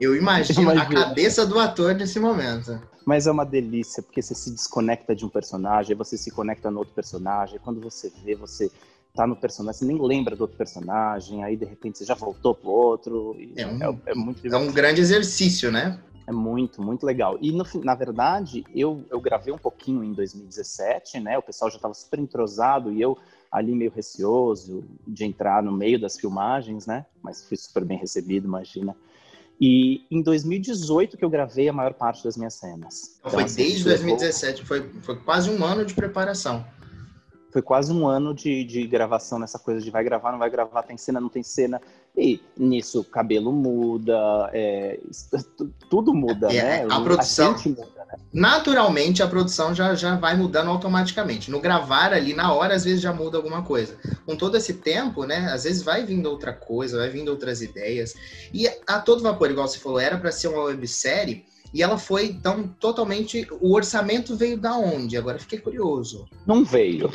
Eu 0.00 0.14
imagino 0.14 0.70
a 0.78 0.86
cabeça 0.86 1.46
do 1.46 1.58
ator 1.58 1.94
nesse 1.94 2.20
momento. 2.20 2.80
Mas 3.04 3.26
é 3.26 3.30
uma 3.30 3.46
delícia, 3.46 4.02
porque 4.02 4.20
você 4.20 4.34
se 4.34 4.50
desconecta 4.50 5.14
de 5.14 5.24
um 5.24 5.28
personagem, 5.28 5.96
você 5.96 6.18
se 6.18 6.30
conecta 6.30 6.70
no 6.70 6.80
outro 6.80 6.94
personagem. 6.94 7.58
Quando 7.62 7.80
você 7.80 8.12
vê, 8.24 8.34
você 8.34 8.70
tá 9.14 9.26
no 9.26 9.34
personagem, 9.34 9.78
você 9.78 9.84
nem 9.86 10.00
lembra 10.00 10.36
do 10.36 10.42
outro 10.42 10.58
personagem, 10.58 11.42
aí 11.42 11.56
de 11.56 11.64
repente 11.64 11.98
você 11.98 12.04
já 12.04 12.14
voltou 12.14 12.54
pro 12.54 12.70
outro. 12.70 13.36
É, 13.56 13.66
um, 13.66 13.82
é, 13.82 13.96
é 14.06 14.14
muito 14.14 14.42
divertido. 14.42 14.56
É 14.56 14.58
um 14.58 14.72
grande 14.72 15.00
exercício, 15.00 15.72
né? 15.72 15.98
É 16.26 16.32
muito, 16.32 16.82
muito 16.82 17.06
legal. 17.06 17.38
E, 17.40 17.52
no, 17.52 17.64
na 17.84 17.94
verdade, 17.94 18.64
eu, 18.74 19.04
eu 19.10 19.20
gravei 19.20 19.54
um 19.54 19.58
pouquinho 19.58 20.02
em 20.02 20.12
2017, 20.12 21.20
né? 21.20 21.38
O 21.38 21.42
pessoal 21.42 21.70
já 21.70 21.76
estava 21.76 21.94
super 21.94 22.18
entrosado 22.18 22.92
e 22.92 23.00
eu 23.00 23.16
ali 23.50 23.74
meio 23.74 23.92
receoso 23.92 24.84
de 25.06 25.24
entrar 25.24 25.62
no 25.62 25.70
meio 25.70 26.00
das 26.00 26.18
filmagens, 26.18 26.86
né? 26.86 27.06
Mas 27.22 27.44
fui 27.44 27.56
super 27.56 27.84
bem 27.84 27.96
recebido, 27.96 28.46
imagina. 28.46 28.96
E 29.60 30.04
em 30.10 30.20
2018 30.20 31.16
que 31.16 31.24
eu 31.24 31.30
gravei 31.30 31.68
a 31.68 31.72
maior 31.72 31.94
parte 31.94 32.24
das 32.24 32.36
minhas 32.36 32.54
cenas. 32.54 33.16
Então, 33.20 33.30
foi 33.30 33.44
assim, 33.44 33.62
desde 33.62 33.84
2017, 33.84 34.64
foi, 34.64 34.82
foi 35.00 35.16
quase 35.16 35.48
um 35.48 35.64
ano 35.64 35.84
de 35.84 35.94
preparação 35.94 36.64
foi 37.56 37.62
quase 37.62 37.90
um 37.90 38.06
ano 38.06 38.34
de, 38.34 38.64
de 38.64 38.86
gravação 38.86 39.38
nessa 39.38 39.58
coisa 39.58 39.80
de 39.80 39.90
vai 39.90 40.04
gravar, 40.04 40.30
não 40.30 40.38
vai 40.38 40.50
gravar, 40.50 40.82
tem 40.82 40.98
cena, 40.98 41.18
não 41.18 41.30
tem 41.30 41.42
cena. 41.42 41.80
E 42.16 42.40
nisso 42.56 43.04
cabelo 43.04 43.52
muda, 43.52 44.50
é, 44.54 44.98
tudo 45.90 46.14
muda, 46.14 46.50
é, 46.50 46.84
né? 46.84 46.86
A 46.88 47.00
produção. 47.00 47.54
A 47.54 47.68
muda, 47.68 48.06
né? 48.06 48.14
Naturalmente 48.32 49.22
a 49.22 49.26
produção 49.26 49.74
já, 49.74 49.94
já 49.94 50.16
vai 50.16 50.34
mudando 50.34 50.70
automaticamente. 50.70 51.50
No 51.50 51.60
gravar 51.60 52.14
ali, 52.14 52.32
na 52.32 52.54
hora, 52.54 52.74
às 52.74 52.84
vezes 52.84 53.02
já 53.02 53.12
muda 53.12 53.36
alguma 53.36 53.62
coisa. 53.62 53.98
Com 54.24 54.34
todo 54.34 54.56
esse 54.56 54.74
tempo, 54.74 55.24
né? 55.24 55.50
Às 55.52 55.64
vezes 55.64 55.82
vai 55.82 56.06
vindo 56.06 56.30
outra 56.30 56.54
coisa, 56.54 56.98
vai 56.98 57.10
vindo 57.10 57.28
outras 57.28 57.60
ideias. 57.60 58.14
E 58.52 58.66
a 58.86 58.98
todo 58.98 59.22
vapor, 59.22 59.50
igual 59.50 59.68
você 59.68 59.78
falou, 59.78 60.00
era 60.00 60.16
para 60.16 60.32
ser 60.32 60.48
uma 60.48 60.64
websérie. 60.64 61.44
E 61.74 61.82
ela 61.82 61.98
foi, 61.98 62.26
então, 62.26 62.66
totalmente. 62.80 63.46
O 63.60 63.74
orçamento 63.74 64.34
veio 64.34 64.56
da 64.56 64.74
onde? 64.74 65.18
Agora 65.18 65.38
fiquei 65.38 65.58
curioso. 65.58 66.26
Não 66.46 66.64
veio. 66.64 67.12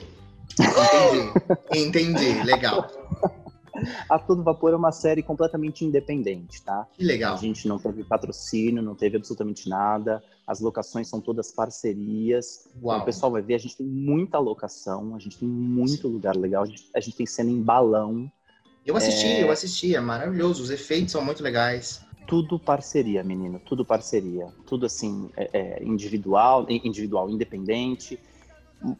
Entendi, 1.72 2.12
entendi, 2.12 2.44
legal. 2.44 2.88
A 4.10 4.20
Todo 4.20 4.44
Vapor 4.44 4.74
é 4.74 4.76
uma 4.76 4.92
série 4.92 5.24
completamente 5.24 5.86
independente, 5.86 6.62
tá? 6.62 6.88
Que 6.98 7.04
legal. 7.04 7.36
A 7.36 7.38
gente 7.38 7.68
não 7.68 7.80
teve 7.80 8.04
patrocínio, 8.04 8.82
não 8.82 8.96
teve 8.96 9.18
absolutamente 9.18 9.70
nada. 9.70 10.24
As 10.46 10.60
locações 10.60 11.08
são 11.08 11.22
todas 11.22 11.52
parcerias. 11.52 12.68
Uau. 12.82 13.00
O 13.00 13.06
pessoal 13.06 13.32
vai 13.32 13.42
ver, 13.42 13.56
a 13.56 13.60
gente 13.60 13.78
tem 13.78 13.86
muita 13.86 14.38
locação, 14.40 15.16
a 15.16 15.20
gente 15.20 15.38
tem 15.38 15.48
muito 15.48 16.08
Sim. 16.08 16.14
lugar 16.14 16.36
legal, 16.36 16.64
a 16.64 16.66
gente, 16.66 16.90
a 16.96 17.00
gente, 17.00 17.16
tem 17.16 17.26
cena 17.26 17.50
em 17.50 17.62
balão. 17.62 18.32
Eu 18.86 18.98
assisti, 18.98 19.28
é... 19.28 19.44
eu 19.44 19.52
assisti, 19.52 19.96
é 19.96 20.00
maravilhoso, 20.00 20.64
os 20.64 20.70
efeitos 20.70 21.12
são 21.12 21.24
muito 21.24 21.44
legais. 21.44 22.02
Tudo 22.28 22.60
parceria, 22.60 23.24
menino, 23.24 23.60
tudo 23.66 23.86
parceria. 23.86 24.48
Tudo 24.66 24.86
assim, 24.86 25.30
é, 25.36 25.50
é 25.54 25.84
individual, 25.84 26.66
individual, 26.70 27.30
independente 27.30 28.20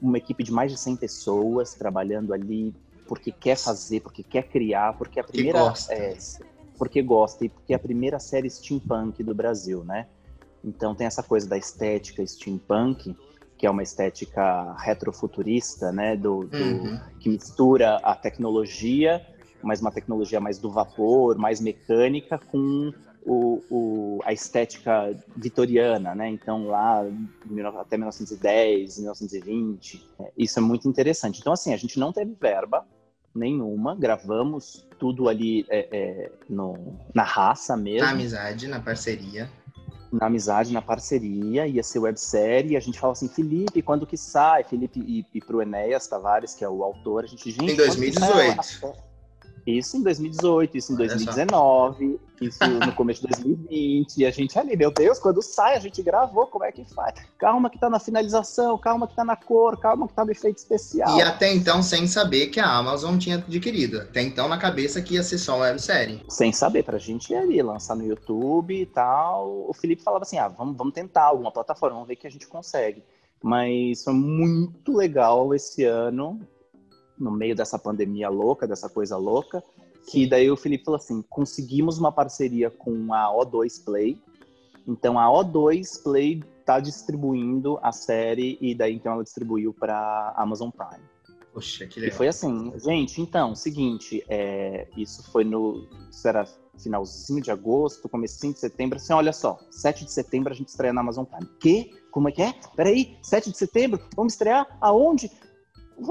uma 0.02 0.18
equipe 0.18 0.44
de 0.44 0.52
mais 0.52 0.72
de 0.72 0.78
100 0.78 0.96
pessoas 0.96 1.74
trabalhando 1.74 2.34
ali 2.34 2.74
porque 3.12 3.30
quer 3.30 3.58
fazer, 3.58 4.00
porque 4.00 4.24
quer 4.24 4.44
criar, 4.44 4.94
porque 4.94 5.20
a 5.20 5.24
primeira 5.26 5.60
gosta. 5.60 5.94
É, 5.94 6.16
porque 6.78 7.02
gosta 7.02 7.44
e 7.44 7.50
porque 7.50 7.74
é 7.74 7.76
a 7.76 7.80
primeira 7.80 8.22
série 8.22 8.50
steampunk 8.50 9.22
do 9.22 9.36
Brasil, 9.36 9.84
né? 9.84 10.08
Então 10.64 10.96
tem 10.96 11.06
essa 11.06 11.22
coisa 11.22 11.46
da 11.46 11.58
estética 11.58 12.26
steampunk, 12.26 13.14
que 13.58 13.68
é 13.68 13.70
uma 13.70 13.84
estética 13.84 14.74
retrofuturista, 14.80 15.92
né, 15.92 16.16
do, 16.16 16.46
do 16.46 16.56
uhum. 16.58 17.02
que 17.20 17.28
mistura 17.28 17.98
a 17.98 18.16
tecnologia, 18.16 19.22
mas 19.62 19.82
uma 19.82 19.92
tecnologia 19.92 20.40
mais 20.40 20.58
do 20.58 20.72
vapor, 20.72 21.38
mais 21.38 21.60
mecânica 21.60 22.40
com 22.40 22.94
o, 23.26 23.62
o, 23.70 24.20
a 24.24 24.32
estética 24.32 25.14
vitoriana, 25.36 26.16
né? 26.16 26.30
Então 26.30 26.66
lá 26.66 27.06
até 27.78 27.98
1910, 27.98 29.00
1920, 29.00 30.08
é, 30.18 30.32
isso 30.38 30.60
é 30.60 30.62
muito 30.62 30.88
interessante. 30.88 31.42
Então 31.42 31.52
assim, 31.52 31.74
a 31.74 31.78
gente 31.78 32.00
não 32.00 32.14
teve 32.14 32.34
verba 32.40 32.88
nenhuma, 33.34 33.96
gravamos 33.96 34.88
tudo 35.00 35.30
ali 35.30 35.66
é, 35.70 35.88
é, 35.92 36.32
no, 36.50 37.00
na 37.14 37.24
raça 37.24 37.76
mesmo. 37.76 38.06
Na 38.06 38.12
amizade, 38.12 38.68
na 38.68 38.80
parceria. 38.80 39.50
Na 40.12 40.26
amizade, 40.28 40.74
na 40.74 40.82
parceria, 40.82 41.66
ia 41.66 41.82
ser 41.82 42.00
websérie, 42.00 42.74
e 42.74 42.78
a 42.78 42.80
gente 42.82 43.00
fala 43.00 43.14
assim, 43.14 43.30
Felipe, 43.30 43.82
quando 43.82 44.06
que 44.06 44.18
sai? 44.18 44.64
Felipe 44.64 45.00
e, 45.00 45.26
e 45.34 45.40
pro 45.40 45.62
Enéas 45.62 46.06
Tavares, 46.08 46.54
que 46.54 46.66
é 46.66 46.70
o 46.70 46.84
autor, 46.84 47.24
a 47.24 47.28
gente, 47.28 47.50
gente... 47.50 47.72
Em 47.72 47.76
2018. 47.76 49.11
Isso 49.66 49.98
em 49.98 50.04
2018, 50.04 50.78
isso 50.78 50.94
em 50.94 50.96
2019, 50.96 52.20
isso 52.42 52.60
no 52.86 52.92
começo 52.94 53.22
de 53.22 53.28
2020. 53.28 54.18
E 54.18 54.26
a 54.26 54.32
gente 54.32 54.58
ali, 54.58 54.76
meu 54.76 54.92
Deus, 54.92 55.20
quando 55.20 55.42
sai, 55.42 55.76
a 55.76 55.80
gente 55.80 56.02
gravou, 56.02 56.48
como 56.48 56.66
é 56.66 56.72
que 56.72 56.84
faz? 56.86 57.14
Calma 57.38 57.70
que 57.70 57.80
tá 57.80 57.90
na 57.90 58.00
finalização, 58.00 58.78
calma 58.78 59.08
que 59.08 59.16
tá 59.16 59.24
na 59.24 59.36
cor, 59.36 59.78
calma 59.78 60.08
que 60.08 60.14
tá 60.14 60.26
no 60.26 60.32
efeito 60.32 60.58
especial. 60.58 61.18
E 61.18 61.22
até 61.22 61.54
então, 61.54 61.84
sem 61.84 62.08
saber 62.08 62.48
que 62.48 62.60
a 62.60 62.70
Amazon 62.70 63.18
tinha 63.18 63.38
adquirido. 63.38 64.00
Até 64.02 64.22
então, 64.22 64.48
na 64.48 64.58
cabeça 64.58 65.02
que 65.02 65.16
ia 65.16 65.24
ser 65.24 65.38
só 65.38 65.56
uma 65.56 65.66
websérie. 65.66 66.24
Sem 66.28 66.52
saber, 66.52 66.84
pra 66.84 66.98
gente 66.98 67.32
ir 67.32 67.36
ali, 67.36 67.62
lançar 67.62 67.96
no 67.96 68.06
YouTube 68.06 68.82
e 68.82 68.86
tal. 68.86 69.66
O 69.68 69.74
Felipe 69.74 70.02
falava 70.02 70.24
assim: 70.24 70.38
ah, 70.38 70.48
vamos, 70.48 70.76
vamos 70.76 70.94
tentar 70.94 71.26
alguma 71.26 71.52
plataforma, 71.52 71.96
vamos 71.96 72.08
ver 72.08 72.16
que 72.16 72.28
a 72.28 72.32
gente 72.32 72.48
consegue. 72.48 73.04
Mas 73.44 74.04
foi 74.04 74.14
muito 74.14 74.96
legal 74.96 75.54
esse 75.54 75.84
ano 75.84 76.40
no 77.22 77.32
meio 77.32 77.56
dessa 77.56 77.78
pandemia 77.78 78.30
louca, 78.30 78.68
dessa 78.68 78.90
coisa 78.90 79.16
louca, 79.16 79.64
que 80.10 80.28
daí 80.28 80.50
o 80.50 80.58
Felipe 80.58 80.86
falou 80.86 80.98
assim: 80.98 81.22
conseguimos 81.30 81.98
uma 81.98 82.12
parceria 82.12 82.70
com 82.70 83.14
a 83.14 83.28
O2 83.28 83.84
Play. 83.84 84.18
Então 84.88 85.20
a 85.20 85.28
O2 85.28 86.02
Play 86.04 86.44
está 86.60 86.80
distribuindo 86.80 87.80
a 87.82 87.92
série 87.92 88.58
e 88.60 88.74
daí 88.74 88.96
então 88.96 89.14
ela 89.14 89.24
distribuiu 89.24 89.74
para 89.74 90.34
Amazon 90.36 90.70
Prime. 90.70 91.04
Poxa, 91.54 91.86
que 91.86 92.00
legal. 92.00 92.16
E 92.16 92.18
foi 92.18 92.28
assim, 92.28 92.72
gente, 92.80 93.22
então, 93.22 93.54
seguinte, 93.54 94.24
é, 94.28 94.88
isso 94.98 95.30
foi 95.32 95.44
no. 95.44 95.88
Isso 96.10 96.28
era 96.28 96.46
finalzinho 96.82 97.42
de 97.42 97.52
agosto, 97.52 98.10
comecinho 98.10 98.54
de 98.54 98.60
setembro, 98.60 98.98
assim, 98.98 99.14
olha 99.14 99.34
só, 99.34 99.60
7 99.70 100.06
de 100.06 100.12
setembro 100.12 100.52
a 100.52 100.56
gente 100.56 100.70
estreia 100.70 100.94
na 100.94 101.02
Amazon 101.02 101.26
Prime. 101.26 101.48
Que? 101.60 101.94
Como 102.10 102.28
é 102.28 102.32
que 102.32 102.42
é? 102.42 102.56
Peraí, 102.76 103.18
7 103.22 103.52
de 103.52 103.58
setembro? 103.58 104.00
Vamos 104.16 104.34
estrear? 104.34 104.66
Aonde? 104.82 105.30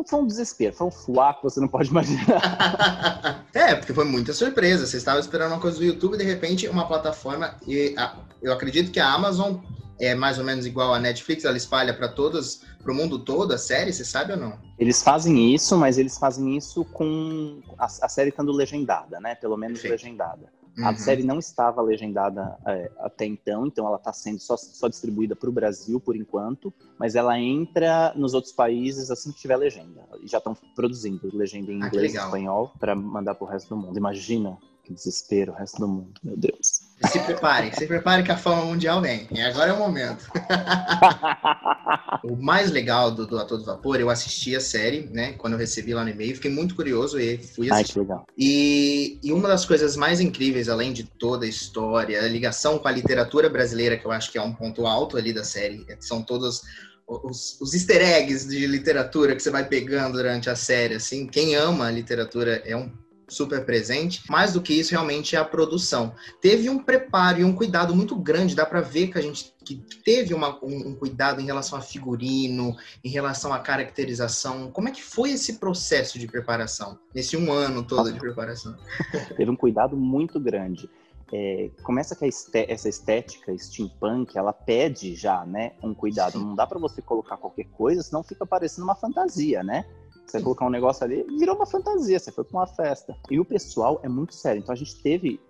Foi 0.06 0.20
um 0.20 0.26
desespero, 0.26 0.74
foi 0.74 0.86
um 0.86 0.90
fuá 0.90 1.34
que 1.34 1.42
você 1.42 1.60
não 1.60 1.68
pode 1.68 1.90
imaginar. 1.90 3.44
é, 3.54 3.74
porque 3.74 3.92
foi 3.92 4.04
muita 4.04 4.32
surpresa. 4.32 4.86
Você 4.86 4.96
estava 4.96 5.20
esperando 5.20 5.52
uma 5.52 5.60
coisa 5.60 5.78
do 5.78 5.84
YouTube 5.84 6.14
e 6.14 6.18
de 6.18 6.24
repente 6.24 6.68
uma 6.68 6.86
plataforma. 6.86 7.56
E 7.66 7.94
a, 7.96 8.16
eu 8.42 8.52
acredito 8.52 8.90
que 8.90 9.00
a 9.00 9.12
Amazon 9.12 9.56
é 10.00 10.14
mais 10.14 10.38
ou 10.38 10.44
menos 10.44 10.64
igual 10.64 10.94
a 10.94 10.98
Netflix, 10.98 11.44
ela 11.44 11.56
espalha 11.56 11.92
para 11.92 12.08
todos, 12.08 12.62
para 12.82 12.90
o 12.90 12.94
mundo 12.94 13.18
todo 13.18 13.52
a 13.52 13.58
série, 13.58 13.92
você 13.92 14.04
sabe 14.04 14.32
ou 14.32 14.38
não? 14.38 14.58
Eles 14.78 15.02
fazem 15.02 15.54
isso, 15.54 15.76
mas 15.76 15.98
eles 15.98 16.16
fazem 16.16 16.56
isso 16.56 16.84
com 16.86 17.60
a, 17.78 17.84
a 17.84 18.08
série 18.08 18.30
estando 18.30 18.50
legendada, 18.50 19.20
né? 19.20 19.34
Pelo 19.34 19.58
menos 19.58 19.80
Perfeito. 19.80 20.02
legendada. 20.02 20.59
Uhum. 20.80 20.88
A 20.88 20.94
série 20.94 21.22
não 21.22 21.38
estava 21.38 21.82
legendada 21.82 22.56
é, 22.66 22.90
até 22.98 23.26
então, 23.26 23.66
então 23.66 23.86
ela 23.86 23.96
está 23.96 24.12
sendo 24.12 24.40
só, 24.40 24.56
só 24.56 24.88
distribuída 24.88 25.36
para 25.36 25.48
o 25.48 25.52
Brasil 25.52 26.00
por 26.00 26.16
enquanto, 26.16 26.72
mas 26.98 27.14
ela 27.14 27.38
entra 27.38 28.14
nos 28.16 28.32
outros 28.32 28.52
países 28.52 29.10
assim 29.10 29.30
que 29.30 29.40
tiver 29.40 29.56
legenda. 29.56 30.02
Já 30.24 30.38
estão 30.38 30.56
produzindo 30.74 31.30
legenda 31.36 31.70
em 31.70 31.82
ah, 31.82 31.86
inglês 31.86 32.14
e 32.14 32.16
espanhol 32.16 32.72
para 32.80 32.94
mandar 32.94 33.34
para 33.34 33.44
o 33.44 33.48
resto 33.48 33.68
do 33.68 33.76
mundo. 33.76 33.98
Imagina 33.98 34.56
que 34.82 34.94
desespero, 34.94 35.52
o 35.52 35.54
resto 35.54 35.78
do 35.78 35.86
mundo, 35.86 36.12
meu 36.22 36.36
Deus. 36.36 36.89
Se 37.08 37.18
prepare, 37.20 37.74
se 37.74 37.86
prepare 37.86 38.22
que 38.22 38.30
a 38.30 38.36
fama 38.36 38.64
mundial 38.64 39.00
vem. 39.00 39.26
E 39.30 39.40
agora 39.40 39.70
é 39.70 39.72
o 39.72 39.78
momento. 39.78 40.30
o 42.22 42.36
mais 42.36 42.70
legal 42.70 43.10
do, 43.10 43.26
do 43.26 43.38
Ator 43.38 43.58
do 43.58 43.64
Vapor, 43.64 43.96
eu 43.96 44.10
assisti 44.10 44.54
a 44.54 44.60
série, 44.60 45.08
né? 45.10 45.32
Quando 45.32 45.54
eu 45.54 45.58
recebi 45.58 45.94
lá 45.94 46.04
no 46.04 46.10
e-mail, 46.10 46.34
fiquei 46.34 46.50
muito 46.50 46.74
curioso 46.74 47.18
e 47.18 47.38
fui 47.38 47.70
assistir. 47.70 47.72
Ai, 47.72 47.84
que 47.84 47.98
legal. 48.00 48.26
E, 48.36 49.18
e 49.22 49.32
uma 49.32 49.48
das 49.48 49.64
coisas 49.64 49.96
mais 49.96 50.20
incríveis, 50.20 50.68
além 50.68 50.92
de 50.92 51.04
toda 51.04 51.46
a 51.46 51.48
história, 51.48 52.22
a 52.22 52.28
ligação 52.28 52.78
com 52.78 52.86
a 52.86 52.92
literatura 52.92 53.48
brasileira, 53.48 53.96
que 53.96 54.04
eu 54.04 54.12
acho 54.12 54.30
que 54.30 54.36
é 54.36 54.42
um 54.42 54.52
ponto 54.52 54.86
alto 54.86 55.16
ali 55.16 55.32
da 55.32 55.42
série, 55.42 55.86
são 56.00 56.22
todos 56.22 56.62
os, 57.06 57.58
os 57.60 57.74
easter 57.74 58.02
eggs 58.02 58.46
de 58.46 58.66
literatura 58.66 59.34
que 59.34 59.42
você 59.42 59.50
vai 59.50 59.66
pegando 59.66 60.18
durante 60.18 60.50
a 60.50 60.54
série, 60.54 60.94
assim. 60.94 61.26
Quem 61.26 61.54
ama 61.54 61.86
a 61.86 61.90
literatura 61.90 62.62
é 62.64 62.76
um 62.76 62.92
super 63.30 63.64
presente. 63.64 64.22
Mais 64.28 64.52
do 64.52 64.60
que 64.60 64.74
isso, 64.74 64.92
realmente 64.92 65.36
é 65.36 65.38
a 65.38 65.44
produção. 65.44 66.14
Teve 66.40 66.68
um 66.68 66.82
preparo 66.82 67.40
e 67.40 67.44
um 67.44 67.54
cuidado 67.54 67.94
muito 67.94 68.16
grande, 68.16 68.54
dá 68.54 68.66
para 68.66 68.80
ver 68.80 69.08
que 69.08 69.18
a 69.18 69.22
gente 69.22 69.54
que 69.64 69.76
teve 70.04 70.34
uma, 70.34 70.58
um, 70.64 70.88
um, 70.88 70.94
cuidado 70.94 71.40
em 71.40 71.44
relação 71.44 71.78
a 71.78 71.82
figurino, 71.82 72.74
em 73.04 73.08
relação 73.08 73.52
à 73.52 73.58
caracterização. 73.58 74.70
Como 74.70 74.88
é 74.88 74.90
que 74.90 75.02
foi 75.02 75.32
esse 75.32 75.58
processo 75.58 76.18
de 76.18 76.26
preparação, 76.26 76.98
nesse 77.14 77.36
um 77.36 77.52
ano 77.52 77.82
todo 77.82 78.12
de 78.12 78.18
preparação? 78.18 78.74
teve 79.36 79.50
um 79.50 79.56
cuidado 79.56 79.96
muito 79.96 80.40
grande. 80.40 80.88
É, 81.32 81.70
começa 81.84 82.16
que 82.16 82.24
essa 82.26 82.88
estética 82.88 83.56
steampunk, 83.56 84.36
ela 84.36 84.52
pede 84.52 85.14
já, 85.14 85.44
né, 85.46 85.72
um 85.82 85.94
cuidado. 85.94 86.32
Sim. 86.32 86.44
Não 86.44 86.54
dá 86.56 86.66
para 86.66 86.78
você 86.78 87.00
colocar 87.00 87.36
qualquer 87.36 87.66
coisa, 87.66 88.02
senão 88.02 88.22
fica 88.22 88.44
parecendo 88.44 88.84
uma 88.84 88.96
fantasia, 88.96 89.62
né? 89.62 89.84
Você 90.30 90.40
colocar 90.40 90.66
um 90.66 90.70
negócio 90.70 91.04
ali, 91.04 91.24
virou 91.38 91.56
uma 91.56 91.66
fantasia, 91.66 92.18
você 92.18 92.30
foi 92.30 92.44
para 92.44 92.60
uma 92.60 92.66
festa. 92.66 93.16
E 93.30 93.40
o 93.40 93.44
pessoal 93.44 94.00
é 94.02 94.08
muito 94.08 94.34
sério. 94.34 94.60
Então 94.60 94.72
a 94.72 94.76
gente 94.76 95.02
teve 95.02 95.40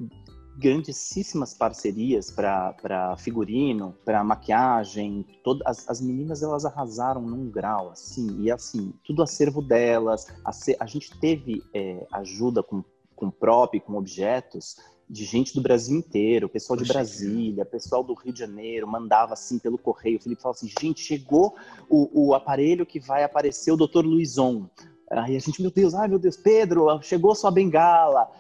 grandíssimas 0.57 1.55
parcerias 1.55 2.31
para 2.31 3.17
figurino, 3.19 3.95
para 4.05 4.25
maquiagem. 4.25 5.27
Todas 5.45 5.67
as, 5.67 5.89
as, 5.89 6.01
meninas 6.01 6.43
elas 6.43 6.65
arrasaram 6.65 7.23
num 7.23 7.51
grau 7.51 7.91
assim 7.91 8.41
e 8.41 8.51
assim 8.51 8.93
tudo 9.05 9.23
acervo 9.23 9.61
delas. 9.61 10.27
A, 10.45 10.51
a 10.81 10.87
gente 10.87 11.19
teve 11.21 11.63
é, 11.75 12.07
ajuda 12.13 12.63
com 12.63 12.83
com 13.21 13.31
prop, 13.31 13.79
com 13.81 13.97
objetos 13.97 14.77
de 15.11 15.25
gente 15.25 15.53
do 15.53 15.61
Brasil 15.61 15.99
inteiro, 15.99 16.49
pessoal 16.49 16.79
de 16.79 16.87
Brasília, 16.87 17.65
pessoal 17.65 18.05
do 18.05 18.15
Rio 18.15 18.33
de 18.33 18.39
Janeiro, 18.39 18.87
mandava 18.87 19.33
assim 19.33 19.59
pelo 19.59 19.77
correio. 19.77 20.19
O 20.19 20.23
Felipe 20.23 20.41
falava 20.41 20.57
assim: 20.57 20.71
gente, 20.81 21.03
chegou 21.03 21.57
o, 21.89 22.29
o 22.29 22.35
aparelho 22.35 22.87
que 22.87 23.01
vai 23.01 23.25
aparecer 23.25 23.73
o 23.73 23.77
Dr. 23.77 24.05
Luizon. 24.05 24.71
Aí 25.11 25.35
a 25.35 25.41
gente, 25.41 25.61
meu 25.61 25.73
Deus, 25.73 25.93
ai 25.93 26.07
meu 26.07 26.21
Deus, 26.21 26.37
Pedro, 26.37 26.87
chegou 27.03 27.35
sua 27.35 27.51
bengala. 27.51 28.31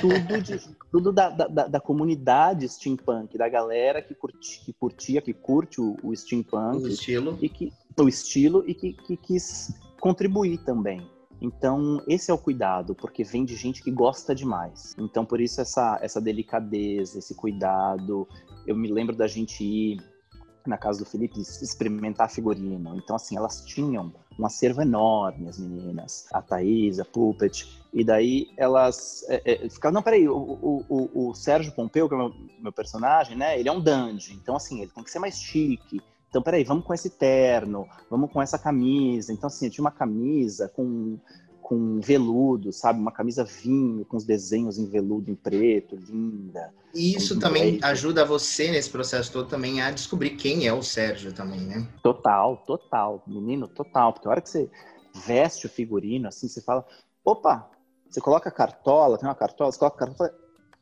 Tudo, 0.00 0.40
de, 0.40 0.60
tudo 0.92 1.12
da, 1.12 1.28
da, 1.30 1.66
da, 1.66 1.80
comunidade 1.80 2.68
steampunk, 2.68 3.36
da 3.36 3.48
galera 3.48 4.00
que, 4.00 4.14
curti, 4.14 4.64
que 4.64 4.72
curtia, 4.72 5.20
que 5.20 5.32
curte 5.32 5.80
o, 5.80 5.96
o 6.04 6.14
steampunk. 6.14 6.84
O 6.84 6.88
estilo. 6.88 7.38
E 7.40 7.48
que, 7.48 7.72
o 7.98 8.08
estilo 8.08 8.64
e 8.68 8.74
que, 8.74 8.92
que 8.92 9.16
quis 9.16 9.74
contribuir 10.00 10.58
também. 10.58 11.04
Então, 11.40 12.02
esse 12.06 12.30
é 12.30 12.34
o 12.34 12.38
cuidado, 12.38 12.94
porque 12.94 13.24
vem 13.24 13.44
de 13.44 13.56
gente 13.56 13.82
que 13.82 13.90
gosta 13.90 14.34
demais. 14.34 14.94
Então, 14.98 15.24
por 15.24 15.40
isso 15.40 15.60
essa, 15.60 15.98
essa 16.02 16.20
delicadeza, 16.20 17.18
esse 17.18 17.34
cuidado. 17.34 18.28
Eu 18.66 18.76
me 18.76 18.88
lembro 18.92 19.16
da 19.16 19.26
gente 19.26 19.64
ir 19.64 20.02
na 20.66 20.76
casa 20.76 20.98
do 20.98 21.08
Felipe 21.08 21.40
experimentar 21.40 22.30
figurino. 22.30 22.94
Então, 22.96 23.16
assim, 23.16 23.36
elas 23.36 23.64
tinham 23.64 24.12
um 24.38 24.46
acervo 24.46 24.82
enorme, 24.82 25.48
as 25.48 25.58
meninas. 25.58 26.26
A 26.32 26.42
Thaís, 26.42 27.00
a 27.00 27.04
Puppet. 27.04 27.66
E 27.92 28.04
daí 28.04 28.52
elas 28.56 29.24
é, 29.28 29.64
é, 29.64 29.68
ficavam, 29.68 29.94
não, 29.94 30.02
peraí, 30.02 30.28
o, 30.28 30.36
o, 30.36 30.84
o, 30.88 31.30
o 31.30 31.34
Sérgio 31.34 31.72
Pompeu, 31.72 32.08
que 32.08 32.14
é 32.14 32.18
o 32.18 32.20
meu, 32.20 32.34
meu 32.60 32.72
personagem, 32.72 33.36
né? 33.36 33.58
Ele 33.58 33.68
é 33.68 33.72
um 33.72 33.80
dandy. 33.80 34.34
Então, 34.34 34.56
assim, 34.56 34.82
ele 34.82 34.90
tem 34.94 35.02
que 35.02 35.10
ser 35.10 35.18
mais 35.18 35.40
chique. 35.40 36.00
Então, 36.30 36.40
peraí, 36.40 36.62
vamos 36.62 36.84
com 36.84 36.94
esse 36.94 37.10
terno, 37.10 37.88
vamos 38.08 38.32
com 38.32 38.40
essa 38.40 38.56
camisa. 38.56 39.32
Então, 39.32 39.48
assim, 39.48 39.66
eu 39.66 39.70
tinha 39.70 39.82
uma 39.82 39.90
camisa 39.90 40.68
com, 40.68 41.18
com 41.60 42.00
veludo, 42.00 42.72
sabe? 42.72 43.00
Uma 43.00 43.10
camisa 43.10 43.42
vinho, 43.42 44.04
com 44.04 44.16
os 44.16 44.24
desenhos 44.24 44.78
em 44.78 44.86
veludo 44.86 45.28
em 45.28 45.34
preto, 45.34 45.96
linda. 45.96 46.72
E 46.94 47.16
isso 47.16 47.36
também 47.40 47.72
preto. 47.72 47.84
ajuda 47.84 48.24
você 48.24 48.70
nesse 48.70 48.88
processo 48.90 49.32
todo 49.32 49.48
também 49.48 49.82
a 49.82 49.90
descobrir 49.90 50.30
quem 50.30 50.68
é 50.68 50.72
o 50.72 50.84
Sérgio 50.84 51.32
também, 51.32 51.60
né? 51.60 51.84
Total, 52.00 52.56
total. 52.58 53.24
Menino, 53.26 53.66
total. 53.66 54.12
Porque 54.12 54.28
a 54.28 54.30
hora 54.30 54.40
que 54.40 54.48
você 54.48 54.70
veste 55.26 55.66
o 55.66 55.68
figurino, 55.68 56.28
assim, 56.28 56.46
você 56.46 56.62
fala, 56.62 56.86
opa, 57.24 57.68
você 58.08 58.20
coloca 58.20 58.48
a 58.48 58.52
cartola, 58.52 59.18
tem 59.18 59.28
uma 59.28 59.34
cartola, 59.34 59.72
você 59.72 59.78
coloca 59.80 59.96
a 59.96 60.06
cartola, 60.06 60.32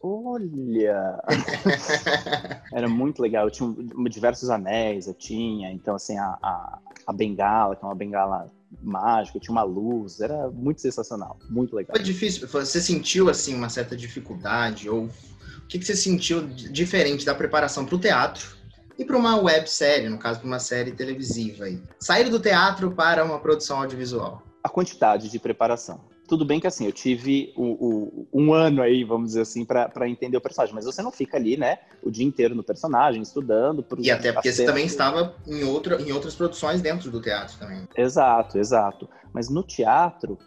Olha! 0.00 1.20
Era 2.72 2.88
muito 2.88 3.20
legal. 3.20 3.46
Eu 3.46 3.50
tinha 3.50 3.74
diversos 4.08 4.48
anéis, 4.48 5.06
eu 5.06 5.14
tinha. 5.14 5.72
Então, 5.72 5.96
assim, 5.96 6.16
a, 6.16 6.38
a, 6.40 6.78
a 7.06 7.12
bengala, 7.12 7.74
que 7.74 7.84
é 7.84 7.86
uma 7.88 7.94
bengala 7.94 8.50
mágica, 8.80 9.40
tinha 9.40 9.52
uma 9.52 9.64
luz. 9.64 10.20
Era 10.20 10.50
muito 10.50 10.80
sensacional. 10.80 11.36
Muito 11.50 11.74
legal. 11.74 11.96
Foi 11.96 12.04
difícil? 12.04 12.46
Você 12.46 12.80
sentiu, 12.80 13.28
assim, 13.28 13.54
uma 13.54 13.68
certa 13.68 13.96
dificuldade? 13.96 14.88
Ou 14.88 15.06
o 15.06 15.66
que, 15.68 15.78
que 15.78 15.84
você 15.84 15.96
sentiu 15.96 16.46
diferente 16.46 17.26
da 17.26 17.34
preparação 17.34 17.84
para 17.84 17.96
o 17.96 17.98
teatro 17.98 18.56
e 18.96 19.04
para 19.04 19.16
uma 19.16 19.36
websérie, 19.36 20.08
no 20.08 20.18
caso, 20.18 20.38
para 20.38 20.46
uma 20.46 20.60
série 20.60 20.92
televisiva? 20.92 21.64
Aí? 21.64 21.82
Sair 21.98 22.30
do 22.30 22.38
teatro 22.38 22.92
para 22.92 23.24
uma 23.24 23.40
produção 23.40 23.80
audiovisual. 23.80 24.42
A 24.62 24.68
quantidade 24.68 25.28
de 25.28 25.38
preparação 25.40 26.00
tudo 26.28 26.44
bem 26.44 26.60
que 26.60 26.66
assim, 26.66 26.84
eu 26.84 26.92
tive 26.92 27.52
o, 27.56 27.64
o, 27.64 28.28
um 28.32 28.52
ano 28.52 28.82
aí, 28.82 29.02
vamos 29.02 29.28
dizer 29.28 29.40
assim, 29.40 29.64
para 29.64 30.08
entender 30.08 30.36
o 30.36 30.40
personagem, 30.40 30.74
mas 30.74 30.84
você 30.84 31.00
não 31.00 31.10
fica 31.10 31.38
ali, 31.38 31.56
né, 31.56 31.78
o 32.02 32.10
dia 32.10 32.24
inteiro 32.24 32.54
no 32.54 32.62
personagem, 32.62 33.22
estudando. 33.22 33.84
E 33.98 34.10
até 34.10 34.30
porque 34.30 34.52
você 34.52 34.64
também 34.64 34.84
estava 34.84 35.34
em, 35.46 35.64
outra, 35.64 36.00
em 36.00 36.12
outras 36.12 36.34
produções 36.34 36.82
dentro 36.82 37.10
do 37.10 37.20
teatro 37.20 37.58
também. 37.58 37.88
Exato, 37.96 38.58
exato. 38.58 39.08
Mas 39.32 39.48
no 39.48 39.62
teatro, 39.62 40.38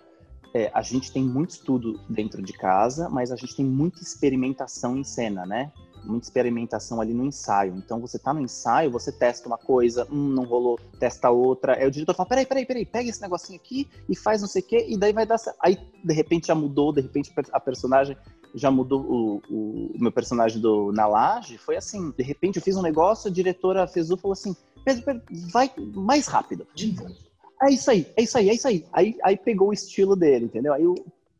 é, 0.53 0.69
a 0.73 0.83
gente 0.83 1.11
tem 1.11 1.23
muito 1.23 1.49
estudo 1.49 1.99
dentro 2.07 2.41
de 2.43 2.53
casa, 2.53 3.09
mas 3.09 3.31
a 3.31 3.35
gente 3.35 3.55
tem 3.55 3.65
muita 3.65 4.01
experimentação 4.03 4.95
em 4.95 5.03
cena, 5.03 5.45
né? 5.45 5.71
Muita 6.03 6.25
experimentação 6.25 6.99
ali 6.99 7.13
no 7.13 7.25
ensaio. 7.25 7.75
Então 7.77 7.99
você 7.99 8.17
tá 8.17 8.33
no 8.33 8.41
ensaio, 8.41 8.91
você 8.91 9.11
testa 9.11 9.47
uma 9.47 9.57
coisa, 9.57 10.07
hum, 10.11 10.29
não 10.29 10.43
rolou, 10.43 10.79
testa 10.99 11.29
outra. 11.29 11.77
Aí 11.77 11.87
o 11.87 11.91
diretor 11.91 12.13
fala: 12.13 12.29
peraí, 12.29 12.45
peraí, 12.45 12.65
peraí, 12.65 12.85
pega 12.85 13.09
esse 13.09 13.21
negocinho 13.21 13.59
aqui 13.59 13.87
e 14.09 14.15
faz 14.15 14.41
não 14.41 14.47
sei 14.47 14.61
o 14.61 14.65
quê, 14.65 14.85
e 14.87 14.97
daí 14.97 15.13
vai 15.13 15.25
dar. 15.25 15.37
Aí 15.59 15.77
de 16.03 16.13
repente 16.13 16.47
já 16.47 16.55
mudou, 16.55 16.91
de 16.91 17.01
repente 17.01 17.31
a 17.51 17.59
personagem 17.59 18.17
já 18.53 18.69
mudou 18.69 19.01
o, 19.01 19.41
o, 19.49 19.91
o 19.95 19.97
meu 19.99 20.11
personagem 20.11 20.61
do 20.61 20.91
na 20.91 21.07
laje. 21.07 21.57
Foi 21.57 21.75
assim: 21.75 22.13
de 22.17 22.23
repente 22.23 22.57
eu 22.57 22.61
fiz 22.61 22.75
um 22.75 22.81
negócio, 22.81 23.29
a 23.29 23.33
diretora 23.33 23.87
fez 23.87 24.11
o 24.11 24.17
falou 24.17 24.33
assim: 24.33 24.55
Pedro, 24.83 25.03
Pedro, 25.03 25.23
vai 25.51 25.71
mais 25.93 26.27
rápido. 26.27 26.67
De 26.73 26.93
novo. 26.93 27.15
É 27.63 27.69
isso 27.69 27.91
aí, 27.91 28.07
é 28.17 28.23
isso 28.23 28.37
aí, 28.37 28.49
é 28.49 28.53
isso 28.53 28.67
aí. 28.67 28.85
Aí, 28.91 29.15
aí 29.23 29.37
pegou 29.37 29.69
o 29.69 29.73
estilo 29.73 30.15
dele, 30.15 30.45
entendeu? 30.45 30.73
Aí 30.73 30.85
o 30.87 30.95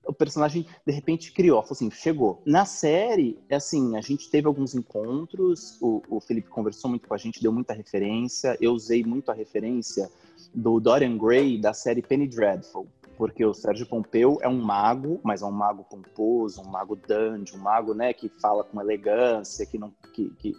o 0.05 0.13
personagem 0.13 0.65
de 0.85 0.91
repente 0.91 1.31
criou, 1.31 1.61
falou 1.61 1.73
assim, 1.73 1.91
chegou. 1.91 2.41
Na 2.45 2.65
série, 2.65 3.39
é 3.49 3.55
assim, 3.55 3.95
a 3.95 4.01
gente 4.01 4.29
teve 4.29 4.47
alguns 4.47 4.73
encontros, 4.73 5.77
o, 5.81 6.01
o 6.09 6.19
Felipe 6.19 6.49
conversou 6.49 6.89
muito 6.89 7.07
com 7.07 7.13
a 7.13 7.17
gente, 7.17 7.41
deu 7.41 7.51
muita 7.51 7.73
referência, 7.73 8.57
eu 8.59 8.71
usei 8.71 9.03
muito 9.03 9.31
a 9.31 9.33
referência 9.33 10.09
do 10.53 10.79
Dorian 10.79 11.17
Gray 11.17 11.59
da 11.59 11.73
série 11.73 12.01
Penny 12.01 12.27
Dreadful, 12.27 12.87
porque 13.17 13.45
o 13.45 13.53
Sérgio 13.53 13.85
Pompeu 13.85 14.39
é 14.41 14.47
um 14.47 14.59
mago, 14.59 15.19
mas 15.23 15.41
é 15.41 15.45
um 15.45 15.51
mago 15.51 15.83
pomposo, 15.83 16.61
um 16.61 16.69
mago 16.69 16.95
dandy, 16.95 17.55
um 17.55 17.59
mago, 17.59 17.93
né, 17.93 18.13
que 18.13 18.27
fala 18.27 18.63
com 18.63 18.81
elegância, 18.81 19.65
que 19.65 19.77
não, 19.77 19.93
que, 20.13 20.29
que 20.31 20.55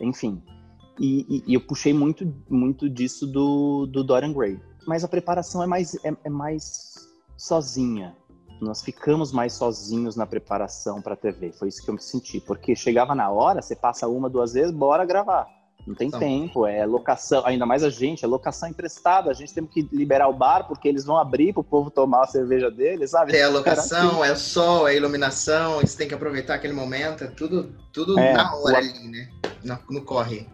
enfim. 0.00 0.40
E, 0.98 1.26
e, 1.28 1.44
e, 1.48 1.54
eu 1.54 1.60
puxei 1.60 1.92
muito, 1.92 2.32
muito 2.48 2.88
disso 2.88 3.26
do, 3.26 3.84
do 3.86 4.04
Dorian 4.04 4.32
Gray. 4.32 4.60
Mas 4.86 5.02
a 5.02 5.08
preparação 5.08 5.62
é 5.62 5.66
mais, 5.66 5.96
é, 6.04 6.14
é 6.22 6.30
mais 6.30 7.08
sozinha, 7.36 8.16
nós 8.60 8.82
ficamos 8.82 9.32
mais 9.32 9.52
sozinhos 9.52 10.16
na 10.16 10.26
preparação 10.26 11.02
para 11.02 11.14
a 11.14 11.16
TV. 11.16 11.52
Foi 11.52 11.68
isso 11.68 11.82
que 11.82 11.90
eu 11.90 11.94
me 11.94 12.00
senti, 12.00 12.40
porque 12.40 12.74
chegava 12.74 13.14
na 13.14 13.30
hora, 13.30 13.60
você 13.60 13.76
passa 13.76 14.08
uma, 14.08 14.30
duas 14.30 14.52
vezes, 14.52 14.70
bora 14.70 15.04
gravar. 15.04 15.46
Não 15.86 15.94
tem 15.94 16.10
tempo, 16.10 16.66
é 16.66 16.86
locação, 16.86 17.44
ainda 17.44 17.66
mais 17.66 17.84
a 17.84 17.90
gente, 17.90 18.24
é 18.24 18.28
locação 18.28 18.70
emprestada, 18.70 19.30
a 19.30 19.34
gente 19.34 19.52
tem 19.52 19.66
que 19.66 19.86
liberar 19.92 20.28
o 20.28 20.32
bar 20.32 20.66
porque 20.66 20.88
eles 20.88 21.04
vão 21.04 21.18
abrir 21.18 21.52
para 21.52 21.60
o 21.60 21.64
povo 21.64 21.90
tomar 21.90 22.22
a 22.22 22.26
cerveja 22.26 22.70
deles, 22.70 23.10
sabe? 23.10 23.36
É 23.36 23.42
a 23.42 23.50
locação, 23.50 24.22
assim. 24.22 24.30
é 24.30 24.32
o 24.32 24.36
sol, 24.36 24.88
é 24.88 24.92
a 24.92 24.94
iluminação, 24.94 25.80
você 25.80 25.94
tem 25.98 26.08
que 26.08 26.14
aproveitar 26.14 26.54
aquele 26.54 26.72
momento, 26.72 27.24
é 27.24 27.26
tudo, 27.26 27.74
tudo 27.92 28.18
é, 28.18 28.32
na 28.32 28.54
hora 28.56 28.74
o... 28.74 28.76
ali, 28.78 29.08
né? 29.08 29.28
No, 29.62 29.78
no 29.90 30.04
corre. 30.06 30.48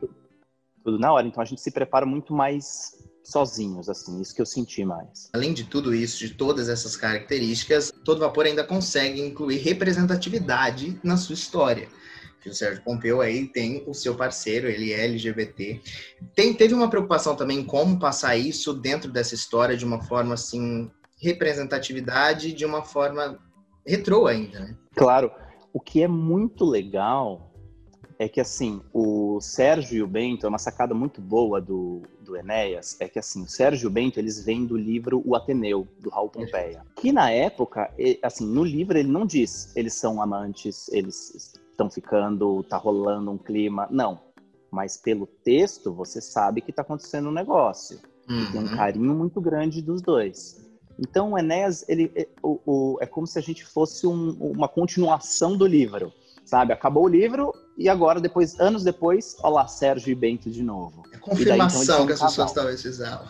Tudo 0.83 0.99
na 0.99 1.13
hora, 1.13 1.29
então 1.29 1.41
a 1.41 1.47
gente 1.47 1.61
se 1.61 1.71
prepara 1.71 2.05
muito 2.05 2.35
mais 2.35 2.93
sozinhos, 3.23 3.89
assim, 3.89 4.21
isso 4.21 4.35
que 4.35 4.41
eu 4.41 4.47
senti 4.47 4.85
mais. 4.85 5.29
Além 5.33 5.53
de 5.53 5.65
tudo 5.65 5.95
isso, 5.95 6.19
de 6.19 6.35
todas 6.35 6.69
essas 6.69 6.97
características, 6.97 7.93
todo 8.05 8.21
vapor 8.21 8.47
ainda 8.47 8.65
consegue 8.65 9.21
incluir 9.21 9.59
representatividade 9.59 10.99
na 11.03 11.17
sua 11.17 11.35
história 11.35 11.89
que 12.41 12.49
o 12.49 12.55
Sérgio 12.55 12.83
Pompeu 12.83 13.21
aí 13.21 13.47
tem 13.47 13.85
o 13.87 13.93
seu 13.93 14.15
parceiro, 14.15 14.67
ele 14.67 14.93
é 14.93 15.05
LGBT. 15.05 15.81
Tem, 16.35 16.55
teve 16.55 16.75
uma 16.75 16.89
preocupação 16.89 17.37
também 17.37 17.59
em 17.59 17.65
como 17.65 17.99
passar 17.99 18.37
isso 18.37 18.73
dentro 18.73 19.13
dessa 19.13 19.35
história 19.35 19.77
de 19.77 19.85
uma 19.85 20.01
forma 20.03 20.35
assim, 20.35 20.91
representatividade, 21.21 22.53
de 22.53 22.65
uma 22.65 22.83
forma 22.83 23.39
retrô 23.87 24.27
ainda, 24.27 24.61
né? 24.61 24.77
Claro. 24.97 25.31
O 25.73 25.81
que 25.81 26.03
é 26.03 26.09
muito 26.09 26.65
legal 26.65 27.50
é 28.21 28.29
que 28.29 28.39
assim, 28.39 28.83
o 28.93 29.41
Sérgio 29.41 29.97
e 29.97 30.03
o 30.03 30.07
Bento, 30.07 30.45
é 30.45 30.49
uma 30.51 30.59
sacada 30.59 30.93
muito 30.93 31.23
boa 31.23 31.59
do, 31.59 32.03
do 32.21 32.37
Enéas, 32.37 32.95
é 33.01 33.09
que 33.09 33.19
assim, 33.19 33.43
o 33.45 33.49
Sérgio 33.49 33.87
e 33.87 33.89
o 33.89 33.91
Bento, 33.91 34.21
eles 34.21 34.45
vêm 34.45 34.67
do 34.67 34.77
livro 34.77 35.23
O 35.25 35.35
Ateneu, 35.35 35.89
do 35.99 36.11
Raul 36.11 36.29
Pompeia. 36.29 36.85
Que 36.97 37.13
na 37.13 37.31
época, 37.31 37.91
assim, 38.23 38.47
no 38.47 38.63
livro 38.63 38.99
ele 38.99 39.09
não 39.09 39.25
diz 39.25 39.75
eles 39.75 39.95
são 39.95 40.21
amantes, 40.21 40.87
eles 40.93 41.55
estão 41.71 41.89
ficando, 41.89 42.63
tá 42.65 42.77
rolando 42.77 43.31
um 43.31 43.39
clima. 43.39 43.89
Não. 43.91 44.21
Mas 44.71 44.99
pelo 44.99 45.27
texto, 45.27 45.91
você 45.91 46.21
sabe 46.21 46.61
que 46.61 46.71
está 46.71 46.83
acontecendo 46.83 47.31
um 47.31 47.33
negócio. 47.33 48.01
Uhum. 48.29 48.53
Tem 48.53 48.61
um 48.61 48.77
carinho 48.77 49.15
muito 49.15 49.41
grande 49.41 49.81
dos 49.81 50.03
dois. 50.03 50.71
Então, 50.99 51.33
o 51.33 51.39
Enéas, 51.39 51.89
ele, 51.89 52.13
é, 52.15 52.29
o, 52.43 52.61
o, 52.67 52.99
é 53.01 53.07
como 53.07 53.27
se 53.27 53.39
a 53.39 53.43
gente 53.43 53.65
fosse 53.65 54.07
um, 54.07 54.33
uma 54.39 54.69
continuação 54.69 55.57
do 55.57 55.67
livro, 55.67 56.13
sabe? 56.45 56.75
Acabou 56.75 57.05
o 57.05 57.09
livro 57.09 57.55
e 57.81 57.89
agora, 57.89 58.21
depois, 58.21 58.61
anos 58.61 58.85
depois, 58.85 59.39
olha 59.43 59.55
lá, 59.55 59.67
Sérgio 59.67 60.13
e 60.13 60.15
Bento 60.15 60.51
de 60.51 60.63
novo. 60.63 61.03
É 61.15 61.17
confirmação 61.17 61.87
daí, 61.87 61.95
então, 61.95 62.07
que 62.07 62.13
as 62.13 62.21
pessoas 62.21 62.53
talvez 62.53 62.83
fizeram. 62.83 63.23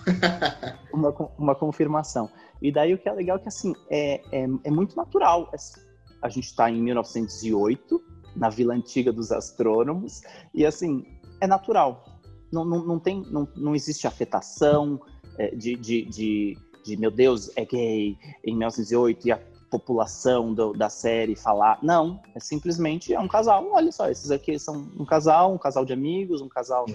uma, 0.92 1.10
uma 1.38 1.54
confirmação. 1.54 2.28
E 2.60 2.72
daí 2.72 2.92
o 2.92 2.98
que 2.98 3.08
é 3.08 3.12
legal 3.12 3.36
é 3.36 3.40
que, 3.40 3.46
assim, 3.46 3.72
é, 3.88 4.20
é, 4.32 4.48
é 4.64 4.70
muito 4.72 4.96
natural. 4.96 5.48
É, 5.54 5.56
a 6.20 6.28
gente 6.28 6.46
está 6.46 6.68
em 6.68 6.82
1908, 6.82 8.02
na 8.34 8.48
Vila 8.48 8.74
Antiga 8.74 9.12
dos 9.12 9.30
Astrônomos, 9.30 10.20
e 10.52 10.66
assim, 10.66 11.06
é 11.40 11.46
natural. 11.46 12.04
Não, 12.52 12.64
não, 12.64 12.84
não, 12.84 12.98
tem, 12.98 13.22
não, 13.30 13.46
não 13.54 13.76
existe 13.76 14.08
afetação 14.08 15.00
é, 15.38 15.54
de, 15.54 15.76
de, 15.76 16.06
de, 16.06 16.58
de, 16.84 16.96
meu 16.96 17.12
Deus, 17.12 17.52
é 17.54 17.64
gay 17.64 18.18
em 18.44 18.56
1908 18.56 19.28
e 19.28 19.30
a 19.30 19.38
população 19.70 20.52
do, 20.52 20.72
da 20.72 20.88
série 20.88 21.37
falar. 21.37 21.78
Não, 21.83 22.20
é 22.35 22.40
simplesmente 22.40 23.14
é 23.14 23.20
um 23.20 23.28
casal. 23.28 23.70
Olha 23.72 23.92
só, 23.92 24.09
esses 24.11 24.30
aqui 24.30 24.59
são 24.59 24.90
um 24.98 25.04
casal, 25.04 25.54
um 25.54 25.59
casal 25.59 25.85
de 25.85 25.92
amigos, 25.92 26.40
um 26.40 26.48
casal 26.48 26.87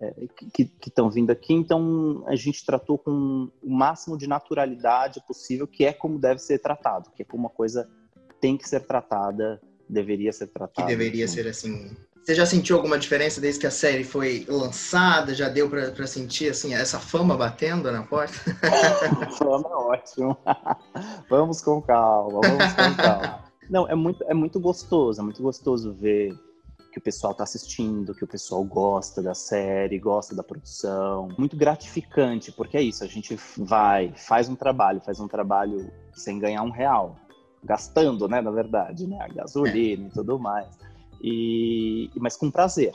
é, 0.00 0.12
que 0.52 0.70
estão 0.86 1.08
vindo 1.08 1.30
aqui. 1.30 1.54
Então, 1.54 2.24
a 2.26 2.34
gente 2.36 2.64
tratou 2.64 2.98
com 2.98 3.50
o 3.62 3.70
máximo 3.70 4.18
de 4.18 4.26
naturalidade 4.26 5.22
possível, 5.26 5.66
que 5.66 5.84
é 5.84 5.92
como 5.92 6.18
deve 6.18 6.40
ser 6.40 6.58
tratado, 6.58 7.10
que 7.14 7.22
é 7.22 7.24
como 7.24 7.44
uma 7.44 7.50
coisa 7.50 7.88
tem 8.40 8.56
que 8.56 8.68
ser 8.68 8.80
tratada 8.80 9.60
deveria 9.88 10.32
ser 10.32 10.48
tratado. 10.48 10.86
Que 10.86 10.96
deveria 10.96 11.24
assim. 11.24 11.34
ser 11.34 11.48
assim. 11.48 11.96
Você 12.26 12.34
já 12.34 12.44
sentiu 12.44 12.74
alguma 12.74 12.98
diferença 12.98 13.40
desde 13.40 13.60
que 13.60 13.68
a 13.68 13.70
série 13.70 14.02
foi 14.02 14.44
lançada? 14.48 15.32
Já 15.32 15.48
deu 15.48 15.70
para 15.70 16.08
sentir 16.08 16.50
assim 16.50 16.74
essa 16.74 16.98
fama 16.98 17.36
batendo 17.36 17.88
na 17.92 18.02
porta? 18.02 18.34
fama 19.38 19.68
é 19.70 19.74
ótimo. 19.74 20.36
vamos 21.30 21.60
com 21.60 21.80
calma, 21.80 22.40
vamos 22.42 22.72
com 22.72 22.96
calma. 23.00 23.44
Não, 23.70 23.88
é 23.88 23.94
muito, 23.94 24.24
é 24.24 24.34
muito 24.34 24.58
gostoso, 24.58 25.20
é 25.20 25.22
muito 25.22 25.40
gostoso 25.40 25.94
ver 25.94 26.36
que 26.92 26.98
o 26.98 27.00
pessoal 27.00 27.30
está 27.30 27.44
assistindo, 27.44 28.12
que 28.12 28.24
o 28.24 28.26
pessoal 28.26 28.64
gosta 28.64 29.22
da 29.22 29.32
série, 29.32 29.96
gosta 29.96 30.34
da 30.34 30.42
produção. 30.42 31.28
Muito 31.38 31.56
gratificante, 31.56 32.50
porque 32.50 32.76
é 32.76 32.82
isso, 32.82 33.04
a 33.04 33.06
gente 33.06 33.38
vai, 33.56 34.12
faz 34.16 34.48
um 34.48 34.56
trabalho, 34.56 35.00
faz 35.00 35.20
um 35.20 35.28
trabalho 35.28 35.92
sem 36.12 36.40
ganhar 36.40 36.64
um 36.64 36.70
real 36.70 37.14
gastando, 37.62 38.26
né, 38.26 38.40
na 38.40 38.50
verdade, 38.50 39.06
né, 39.06 39.16
a 39.20 39.28
gasolina 39.28 40.08
e 40.08 40.10
tudo 40.10 40.40
mais. 40.40 40.66
E, 41.22 42.10
mas 42.16 42.36
com 42.36 42.50
prazer. 42.50 42.94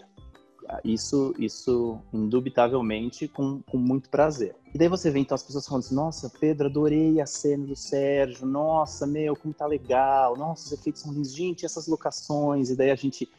Isso, 0.85 1.33
isso 1.37 1.99
indubitavelmente 2.13 3.27
com, 3.27 3.61
com 3.63 3.77
muito 3.77 4.09
prazer. 4.09 4.55
E 4.73 4.77
daí 4.77 4.87
você 4.87 5.11
vê 5.11 5.19
então 5.19 5.35
as 5.35 5.43
pessoas 5.43 5.67
falando 5.67 5.83
assim: 5.83 5.95
Nossa, 5.95 6.29
Pedro, 6.39 6.67
adorei 6.67 7.19
a 7.19 7.25
cena 7.25 7.65
do 7.65 7.75
Sérgio. 7.75 8.45
Nossa, 8.45 9.05
meu, 9.05 9.35
como 9.35 9.53
tá 9.53 9.65
legal. 9.65 10.37
Nossa, 10.37 10.67
os 10.67 10.71
efeitos 10.71 11.01
são 11.01 11.11
lindos. 11.11 11.33
Gente, 11.33 11.65
essas 11.65 11.87
locações. 11.87 12.69
E 12.69 12.75
daí 12.75 12.89
a 12.89 12.95
gente 12.95 13.29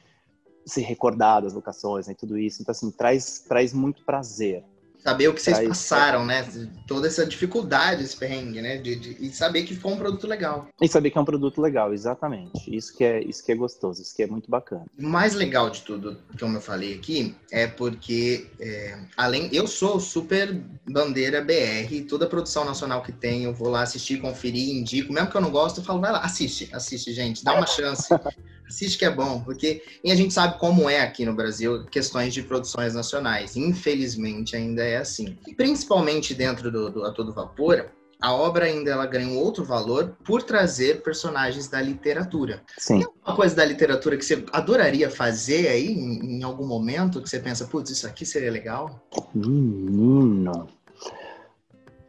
se 0.66 0.80
recordar 0.82 1.42
das 1.42 1.54
locações 1.54 2.06
né, 2.06 2.14
tudo 2.14 2.36
isso. 2.36 2.60
Então, 2.60 2.72
assim, 2.72 2.90
traz, 2.90 3.40
traz 3.48 3.72
muito 3.72 4.04
prazer 4.04 4.64
saber 5.02 5.28
o 5.28 5.34
que 5.34 5.42
vocês 5.42 5.58
passaram, 5.66 6.24
né? 6.24 6.46
Toda 6.86 7.06
essa 7.06 7.26
dificuldade, 7.26 8.02
esse 8.02 8.16
perrengue, 8.16 8.60
né? 8.62 8.76
De, 8.76 8.96
de, 8.96 9.16
e 9.20 9.30
saber 9.30 9.64
que 9.64 9.74
foi 9.74 9.92
um 9.92 9.96
produto 9.96 10.26
legal. 10.26 10.68
E 10.80 10.88
saber 10.88 11.10
que 11.10 11.18
é 11.18 11.20
um 11.20 11.24
produto 11.24 11.60
legal, 11.60 11.92
exatamente. 11.92 12.74
Isso 12.74 12.96
que 12.96 13.04
é, 13.04 13.22
isso 13.22 13.44
que 13.44 13.52
é 13.52 13.54
gostoso, 13.54 14.00
isso 14.00 14.14
que 14.14 14.22
é 14.22 14.26
muito 14.26 14.50
bacana. 14.50 14.84
O 14.98 15.06
mais 15.06 15.34
legal 15.34 15.70
de 15.70 15.82
tudo, 15.82 16.18
como 16.38 16.56
eu 16.56 16.60
falei 16.60 16.94
aqui, 16.94 17.34
é 17.50 17.66
porque 17.66 18.46
é, 18.60 18.98
além 19.16 19.48
eu 19.52 19.66
sou 19.66 19.98
super 19.98 20.54
bandeira 20.88 21.40
BR, 21.40 22.06
toda 22.08 22.26
produção 22.26 22.64
nacional 22.64 23.02
que 23.02 23.12
tem, 23.12 23.44
eu 23.44 23.52
vou 23.52 23.68
lá 23.68 23.82
assistir, 23.82 24.20
conferir, 24.20 24.74
indico, 24.74 25.12
mesmo 25.12 25.30
que 25.30 25.36
eu 25.36 25.40
não 25.40 25.50
gosto, 25.50 25.80
eu 25.80 25.84
falo, 25.84 26.00
vai 26.00 26.12
lá, 26.12 26.20
assiste, 26.20 26.68
assiste, 26.72 27.12
gente, 27.12 27.44
dá 27.44 27.54
uma 27.54 27.66
chance. 27.66 28.08
assiste 28.72 28.98
que 28.98 29.04
é 29.04 29.10
bom, 29.10 29.40
porque 29.40 29.82
e 30.02 30.10
a 30.10 30.14
gente 30.14 30.32
sabe 30.32 30.58
como 30.58 30.88
é 30.88 31.00
aqui 31.00 31.24
no 31.24 31.34
Brasil 31.34 31.84
questões 31.86 32.32
de 32.32 32.42
produções 32.42 32.94
nacionais. 32.94 33.56
Infelizmente 33.56 34.56
ainda 34.56 34.82
é 34.82 34.91
assim. 34.96 35.38
E 35.46 35.54
principalmente 35.54 36.34
dentro 36.34 36.70
do, 36.70 36.90
do 36.90 37.04
A 37.04 37.12
Todo 37.12 37.32
Vapor, 37.32 37.90
a 38.22 38.32
obra 38.32 38.66
ainda 38.66 38.92
ela 38.92 39.04
ganha 39.04 39.26
um 39.26 39.36
outro 39.36 39.64
valor 39.64 40.16
por 40.24 40.44
trazer 40.44 41.02
personagens 41.02 41.66
da 41.66 41.82
literatura. 41.82 42.62
Sim. 42.78 42.98
Tem 42.98 43.04
alguma 43.04 43.36
coisa 43.36 43.56
da 43.56 43.64
literatura 43.64 44.16
que 44.16 44.24
você 44.24 44.44
adoraria 44.52 45.10
fazer 45.10 45.66
aí 45.66 45.88
em, 45.88 46.38
em 46.38 46.42
algum 46.44 46.64
momento 46.64 47.20
que 47.20 47.28
você 47.28 47.40
pensa, 47.40 47.66
putz, 47.66 47.90
isso 47.90 48.06
aqui 48.06 48.24
seria 48.24 48.50
legal? 48.50 49.02
Menino. 49.34 50.68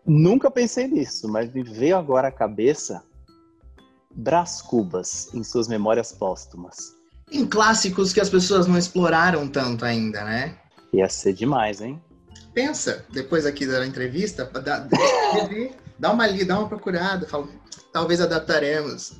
Nunca 0.05 0.51
pensei 0.51 0.87
nisso, 0.87 1.27
mas 1.27 1.51
me 1.51 1.63
veio 1.63 1.97
agora 1.97 2.27
à 2.27 2.31
cabeça 2.31 3.01
Brás 4.11 4.61
Cubas 4.61 5.33
em 5.33 5.43
suas 5.43 5.67
memórias 5.67 6.11
póstumas. 6.11 6.95
Em 7.31 7.45
clássicos 7.45 8.13
que 8.13 8.21
as 8.21 8.29
pessoas 8.29 8.67
não 8.67 8.77
exploraram 8.77 9.47
tanto 9.47 9.83
ainda, 9.83 10.23
né? 10.23 10.59
Ia 10.93 11.09
ser 11.09 11.33
demais, 11.33 11.81
hein? 11.81 11.99
Pensa, 12.53 13.05
depois 13.11 13.45
aqui 13.45 13.65
da 13.65 13.85
entrevista, 13.85 14.45
dá, 14.45 14.87
dá 15.97 16.11
uma 16.11 16.27
lida, 16.27 16.45
dá 16.45 16.59
uma 16.59 16.69
procurada, 16.69 17.27
fala, 17.27 17.47
talvez 17.91 18.21
adaptaremos. 18.21 19.19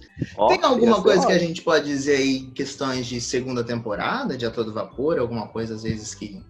Tem 0.50 0.60
alguma 0.64 1.02
coisa 1.02 1.26
que 1.26 1.32
a 1.32 1.40
gente 1.40 1.62
pode 1.62 1.86
dizer 1.86 2.18
aí, 2.18 2.42
questões 2.52 3.08
de 3.08 3.20
segunda 3.20 3.64
temporada, 3.64 4.38
de 4.38 4.46
A 4.46 4.52
Todo 4.52 4.74
Vapor, 4.74 5.18
alguma 5.18 5.48
coisa 5.48 5.74
às 5.74 5.84
vezes 5.84 6.14
que 6.14 6.44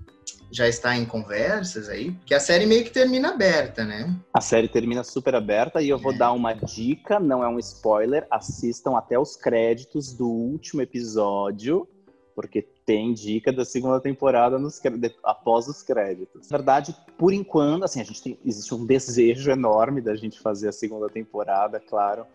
já 0.51 0.67
está 0.67 0.95
em 0.95 1.03
conversas 1.03 1.89
aí, 1.89 2.15
que 2.25 2.33
a 2.33 2.39
série 2.39 2.65
meio 2.65 2.83
que 2.83 2.91
termina 2.91 3.29
aberta, 3.29 3.83
né? 3.83 4.15
A 4.31 4.39
série 4.39 4.67
termina 4.67 5.03
super 5.03 5.33
aberta 5.33 5.81
e 5.81 5.89
eu 5.89 5.97
vou 5.97 6.13
é. 6.13 6.17
dar 6.17 6.31
uma 6.31 6.53
dica, 6.53 7.19
não 7.19 7.43
é 7.43 7.47
um 7.47 7.57
spoiler, 7.57 8.27
assistam 8.29 8.95
até 8.95 9.17
os 9.17 9.35
créditos 9.35 10.13
do 10.13 10.29
último 10.29 10.81
episódio, 10.81 11.87
porque 12.35 12.67
tem 12.85 13.13
dica 13.13 13.51
da 13.51 13.65
segunda 13.65 13.99
temporada 13.99 14.57
nos, 14.59 14.81
após 15.23 15.67
os 15.67 15.81
créditos. 15.81 16.49
Na 16.49 16.57
verdade, 16.57 16.95
por 17.17 17.33
enquanto, 17.33 17.83
assim, 17.83 18.01
a 18.01 18.03
gente 18.03 18.21
tem, 18.21 18.39
existe 18.45 18.73
um 18.73 18.85
desejo 18.85 19.51
enorme 19.51 20.01
da 20.01 20.15
gente 20.15 20.39
fazer 20.39 20.69
a 20.69 20.71
segunda 20.71 21.09
temporada, 21.09 21.79
claro 21.79 22.25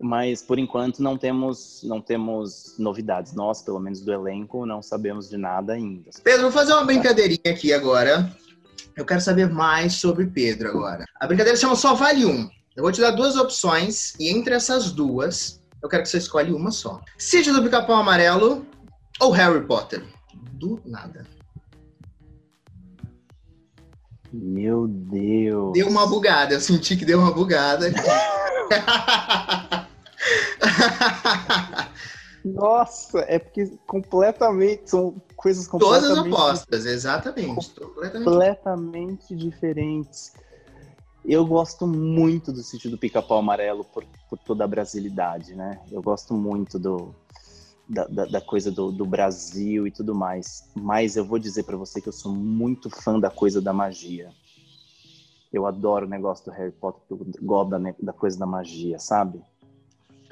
mas 0.00 0.40
por 0.40 0.58
enquanto 0.58 1.02
não 1.02 1.18
temos 1.18 1.82
não 1.84 2.00
temos 2.00 2.74
novidades. 2.78 3.34
Nós, 3.34 3.60
pelo 3.60 3.78
menos 3.78 4.00
do 4.00 4.10
elenco, 4.10 4.64
não 4.64 4.80
sabemos 4.80 5.28
de 5.28 5.36
nada 5.36 5.74
ainda. 5.74 6.10
Pedro, 6.24 6.44
vou 6.44 6.52
fazer 6.52 6.72
uma 6.72 6.84
brincadeirinha 6.84 7.50
aqui 7.50 7.72
agora. 7.72 8.34
Eu 8.96 9.04
quero 9.04 9.20
saber 9.20 9.48
mais 9.48 9.94
sobre 9.94 10.26
Pedro 10.26 10.68
agora. 10.70 11.04
A 11.20 11.26
brincadeira 11.26 11.56
chama 11.56 11.76
Só 11.76 11.94
Vale 11.94 12.24
Um. 12.24 12.48
Eu 12.74 12.82
vou 12.82 12.90
te 12.90 13.00
dar 13.00 13.10
duas 13.10 13.36
opções 13.36 14.14
e 14.18 14.30
entre 14.30 14.54
essas 14.54 14.90
duas, 14.90 15.62
eu 15.82 15.88
quero 15.88 16.02
que 16.02 16.08
você 16.08 16.18
escolhe 16.18 16.52
uma 16.52 16.70
só. 16.70 17.00
Sítio 17.18 17.52
do 17.52 17.62
Pica-Pau 17.62 17.96
Amarelo 17.96 18.66
ou 19.20 19.30
Harry 19.30 19.64
Potter? 19.66 20.02
Do 20.54 20.80
nada. 20.84 21.26
Meu 24.32 24.86
Deus. 24.88 25.72
Deu 25.72 25.88
uma 25.88 26.06
bugada, 26.06 26.54
eu 26.54 26.60
senti 26.60 26.96
que 26.96 27.04
deu 27.04 27.18
uma 27.18 27.32
bugada. 27.32 27.92
Nossa, 32.44 33.18
é 33.20 33.38
porque 33.38 33.76
completamente 33.86 34.88
são 34.88 35.14
coisas 35.36 35.66
completamente 35.68 36.08
Todas 36.08 36.26
opostas, 36.26 36.86
exatamente. 36.86 37.74
Completamente, 37.74 38.24
completamente 38.24 39.36
diferentes. 39.36 40.32
Eu 41.24 41.44
gosto 41.44 41.86
muito 41.86 42.50
do 42.50 42.62
sítio 42.62 42.90
do 42.90 42.96
Pica-Pau 42.96 43.38
Amarelo 43.38 43.84
por, 43.84 44.04
por 44.28 44.38
toda 44.38 44.64
a 44.64 44.68
brasilidade, 44.68 45.54
né? 45.54 45.78
Eu 45.92 46.00
gosto 46.00 46.32
muito 46.32 46.78
do, 46.78 47.14
da, 47.90 48.06
da, 48.06 48.24
da 48.24 48.40
coisa 48.40 48.70
do, 48.70 48.92
do, 48.92 49.04
Brasil 49.04 49.86
e 49.86 49.90
tudo 49.90 50.14
mais. 50.14 50.70
Mas 50.74 51.16
eu 51.16 51.24
vou 51.24 51.38
dizer 51.38 51.64
para 51.64 51.76
você 51.76 52.00
que 52.00 52.08
eu 52.08 52.12
sou 52.12 52.32
muito 52.32 52.88
fã 52.88 53.18
da 53.18 53.28
coisa 53.28 53.60
da 53.60 53.72
magia. 53.72 54.30
Eu 55.52 55.66
adoro 55.66 56.06
o 56.06 56.08
negócio 56.08 56.44
do 56.44 56.52
Harry 56.52 56.70
Potter, 56.70 57.02
eu 57.10 57.18
gosto 57.42 57.70
da, 57.70 57.78
da 58.00 58.12
coisa 58.12 58.38
da 58.38 58.46
magia, 58.46 59.00
sabe? 59.00 59.42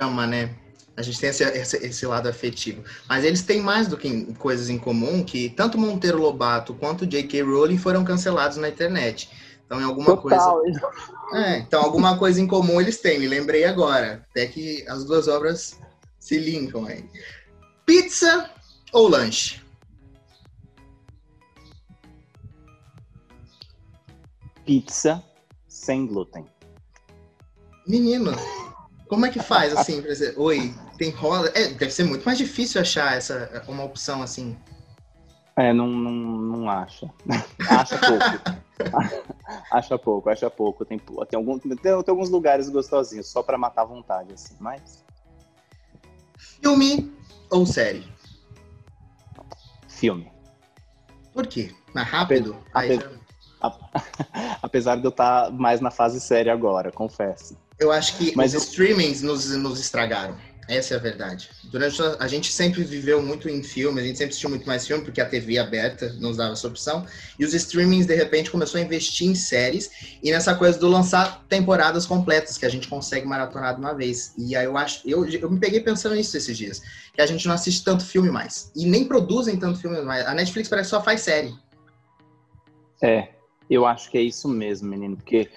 Chama, 0.01 0.25
né? 0.29 0.55
A 0.97 1.03
gente 1.03 1.21
tem 1.21 1.31
esse, 1.31 1.43
esse, 1.45 1.77
esse, 1.79 2.07
lado 2.07 2.29
afetivo. 2.29 2.85
Mas 3.09 3.25
eles 3.25 3.43
têm 3.43 3.61
mais 3.61 3.89
do 3.89 3.97
que 3.97 4.33
coisas 4.35 4.69
em 4.69 4.79
comum, 4.79 5.25
que 5.25 5.49
tanto 5.51 5.79
Monteiro 5.79 6.21
Lobato 6.21 6.75
quanto 6.75 7.07
J.K. 7.07 7.43
Rowling 7.43 7.79
foram 7.79 8.05
cancelados 8.05 8.57
na 8.57 8.69
internet. 8.69 9.29
Então, 9.67 9.81
em 9.81 9.85
alguma 9.85 10.17
Total. 10.17 10.61
coisa. 10.61 10.81
É, 11.35 11.59
então, 11.59 11.83
alguma 11.83 12.17
coisa 12.19 12.41
em 12.41 12.47
comum 12.47 12.81
eles 12.81 13.01
têm, 13.01 13.19
me 13.19 13.29
lembrei 13.29 13.65
agora. 13.65 14.27
Até 14.31 14.47
que 14.47 14.85
as 14.89 15.05
duas 15.05 15.29
obras 15.29 15.79
se 16.19 16.39
linkam 16.39 16.87
aí. 16.87 17.05
Pizza 17.89 18.51
ou 18.93 19.09
lanche? 19.09 19.63
Pizza 24.67 25.25
sem 25.67 26.07
glúten. 26.07 26.45
Menino, 27.87 28.33
como 29.09 29.25
é 29.25 29.31
que 29.31 29.41
faz 29.41 29.75
assim, 29.75 30.03
dizer, 30.03 30.35
oi, 30.37 30.75
tem 30.99 31.09
rola? 31.13 31.49
É, 31.55 31.69
deve 31.69 31.91
ser 31.91 32.05
muito 32.05 32.27
mais 32.27 32.37
difícil 32.37 32.79
achar 32.79 33.17
essa 33.17 33.65
uma 33.67 33.85
opção 33.85 34.21
assim. 34.23 34.55
É, 35.57 35.73
não, 35.73 35.89
não, 35.89 36.13
não 36.13 36.71
acha. 36.71 37.11
acha 37.71 37.97
pouco. 37.97 39.25
acha 39.73 39.99
pouco, 39.99 40.29
acha 40.29 40.51
pouco. 40.51 40.85
Tem, 40.85 40.99
tem, 40.99 41.39
algum, 41.39 41.59
tem, 41.59 41.75
tem 41.75 41.93
alguns 42.07 42.29
lugares 42.29 42.69
gostosinhos, 42.69 43.29
só 43.29 43.43
para 43.43 43.57
matar 43.57 43.81
a 43.81 43.87
vontade, 43.87 44.35
assim, 44.35 44.55
mas. 44.61 45.03
Filme 46.37 47.17
ou 47.51 47.67
série? 47.67 48.07
Filme. 49.89 50.31
Por 51.33 51.47
quê? 51.47 51.75
Mais 51.95 52.09
rápido? 52.09 52.57
Ape... 52.75 52.99
Apesar 54.63 54.97
de 54.97 55.05
eu 55.05 55.11
estar 55.11 55.47
tá 55.47 55.51
mais 55.51 55.81
na 55.81 55.91
fase 55.91 56.21
série 56.21 56.51
agora, 56.51 56.93
confesso. 56.93 57.57
Eu 57.79 57.93
acho 57.93 58.17
que 58.17 58.35
Mas 58.37 58.55
os 58.55 58.63
eu... 58.63 58.69
streamings 58.69 59.23
nos, 59.23 59.51
nos 59.57 59.79
estragaram. 59.79 60.37
Essa 60.69 60.95
é 60.95 60.97
a 60.99 61.01
verdade. 61.01 61.49
Durante 61.65 62.01
a, 62.03 62.17
a, 62.21 62.29
gente 62.29 62.53
sempre 62.53 62.85
viveu 62.85 63.23
muito 63.23 63.49
em 63.49 63.63
filme, 63.63 64.03
a 64.03 64.05
gente 64.05 64.19
sempre 64.19 64.31
assistiu 64.31 64.51
muito 64.51 64.67
mais 64.67 64.87
filme 64.87 65.03
porque 65.03 65.19
a 65.19 65.25
TV 65.25 65.57
aberta 65.57 66.13
nos 66.21 66.37
dava 66.37 66.53
essa 66.53 66.69
opção. 66.69 67.07
E 67.39 67.45
os 67.45 67.55
streamings 67.55 68.05
de 68.05 68.15
repente 68.15 68.51
começou 68.51 68.79
a 68.79 68.85
investir 68.85 69.27
em 69.27 69.35
séries 69.35 70.19
e 70.23 70.31
nessa 70.31 70.55
coisa 70.55 70.79
do 70.79 70.87
lançar 70.87 71.43
temporadas 71.49 72.05
completas 72.05 72.59
que 72.59 72.67
a 72.67 72.69
gente 72.69 72.87
consegue 72.87 73.27
maratonar 73.27 73.75
de 73.75 73.81
uma 73.81 73.95
vez. 73.95 74.35
E 74.37 74.55
aí 74.55 74.67
eu 74.67 74.77
acho, 74.77 75.09
eu, 75.09 75.27
eu 75.27 75.51
me 75.51 75.59
peguei 75.59 75.81
pensando 75.81 76.15
nisso 76.15 76.37
esses 76.37 76.57
dias, 76.57 76.83
que 77.15 77.23
a 77.23 77.27
gente 77.27 77.47
não 77.49 77.55
assiste 77.55 77.83
tanto 77.83 78.05
filme 78.05 78.31
mais 78.31 78.71
e 78.77 78.85
nem 78.85 79.09
produzem 79.09 79.57
tanto 79.57 79.81
filme 79.81 80.03
mais. 80.03 80.27
A 80.27 80.35
Netflix 80.35 80.69
parece 80.69 80.91
que 80.91 80.97
só 80.97 81.03
faz 81.03 81.23
série. 81.23 81.55
É, 83.03 83.29
eu 83.71 83.87
acho 83.87 84.11
que 84.11 84.19
é 84.19 84.23
isso 84.23 84.49
mesmo, 84.49 84.87
menino, 84.87 85.17
porque 85.17 85.49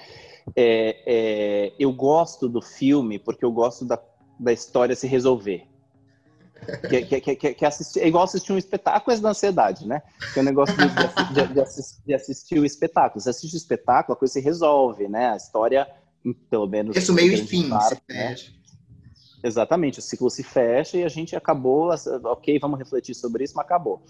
é, 0.56 1.04
é, 1.06 1.74
eu 1.78 1.92
gosto 1.92 2.48
do 2.48 2.62
filme 2.62 3.20
porque 3.20 3.44
eu 3.44 3.52
gosto 3.52 3.84
da 3.84 3.98
da 4.42 4.52
história 4.52 4.96
se 4.96 5.08
resolver. 5.08 5.68
Que, 6.90 7.22
que, 7.22 7.36
que, 7.36 7.54
que 7.56 7.66
assistir, 7.66 8.02
é 8.02 8.08
igual 8.08 8.24
assistir 8.24 8.54
um 8.54 8.58
espetáculo 8.58 9.20
da 9.20 9.30
ansiedade, 9.30 9.88
né? 9.88 10.02
Que 10.32 10.40
é 10.40 10.42
o 10.42 10.46
negócio 10.46 10.76
de, 10.76 11.34
de, 11.34 11.54
de, 11.54 11.60
assistir, 11.60 12.02
de, 12.06 12.14
assistir, 12.14 12.60
o 12.60 12.66
espetáculo. 12.66 13.20
Você 13.20 13.32
assiste 13.32 13.56
o 13.56 13.58
espetáculo, 13.58 14.14
a 14.16 14.20
coisa 14.20 14.34
se 14.34 14.42
resolve, 14.42 15.08
né? 15.08 15.32
A 15.32 15.38
história, 15.38 15.88
pelo 16.50 16.68
menos. 16.68 16.96
Isso 16.96 17.14
meio 17.14 17.34
e 17.34 17.38
fim, 17.38 17.70
parte, 17.70 18.02
né? 18.08 18.36
Exatamente, 19.44 19.98
o 19.98 20.02
ciclo 20.04 20.30
se 20.30 20.44
fecha 20.44 20.98
e 20.98 21.04
a 21.04 21.10
gente 21.10 21.36
acabou, 21.36 21.90
ok, 22.26 22.60
vamos 22.60 22.78
refletir 22.78 23.16
sobre 23.16 23.44
isso, 23.44 23.56
mas 23.56 23.66
acabou. 23.66 24.04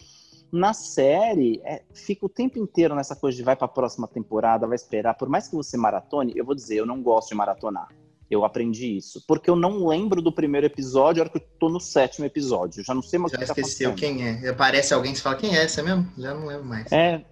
Na 0.51 0.73
série, 0.73 1.61
é, 1.63 1.83
fica 1.93 2.25
o 2.25 2.29
tempo 2.29 2.59
inteiro 2.59 2.93
nessa 2.93 3.15
coisa 3.15 3.37
de 3.37 3.43
vai 3.43 3.55
para 3.55 3.65
a 3.65 3.69
próxima 3.69 4.09
temporada, 4.09 4.67
vai 4.67 4.75
esperar. 4.75 5.13
Por 5.13 5.29
mais 5.29 5.47
que 5.47 5.55
você 5.55 5.77
maratone, 5.77 6.33
eu 6.35 6.43
vou 6.43 6.53
dizer, 6.53 6.75
eu 6.75 6.85
não 6.85 7.01
gosto 7.01 7.29
de 7.29 7.35
maratonar. 7.35 7.87
Eu 8.31 8.45
aprendi 8.45 8.95
isso. 8.95 9.21
Porque 9.27 9.49
eu 9.49 9.57
não 9.57 9.85
lembro 9.85 10.21
do 10.21 10.31
primeiro 10.31 10.65
episódio, 10.65 11.21
a 11.21 11.25
hora 11.25 11.29
que 11.29 11.37
eu 11.37 11.47
tô 11.59 11.67
no 11.67 11.81
sétimo 11.81 12.25
episódio. 12.25 12.79
Eu 12.79 12.85
já 12.85 12.95
não 12.95 13.01
sei 13.01 13.19
mais 13.19 13.33
o 13.33 13.35
que 13.35 13.45
Já 13.45 13.53
tá 13.53 13.59
esqueceu 13.59 13.93
quem 13.93 14.25
é. 14.25 14.47
Aparece 14.47 14.93
alguém 14.93 15.11
que 15.11 15.19
fala, 15.19 15.35
quem 15.35 15.53
é 15.57 15.65
essa 15.65 15.83
mesmo? 15.83 16.09
Já 16.17 16.33
não 16.33 16.47
lembro 16.47 16.63
mais. 16.63 16.89
É, 16.93 17.25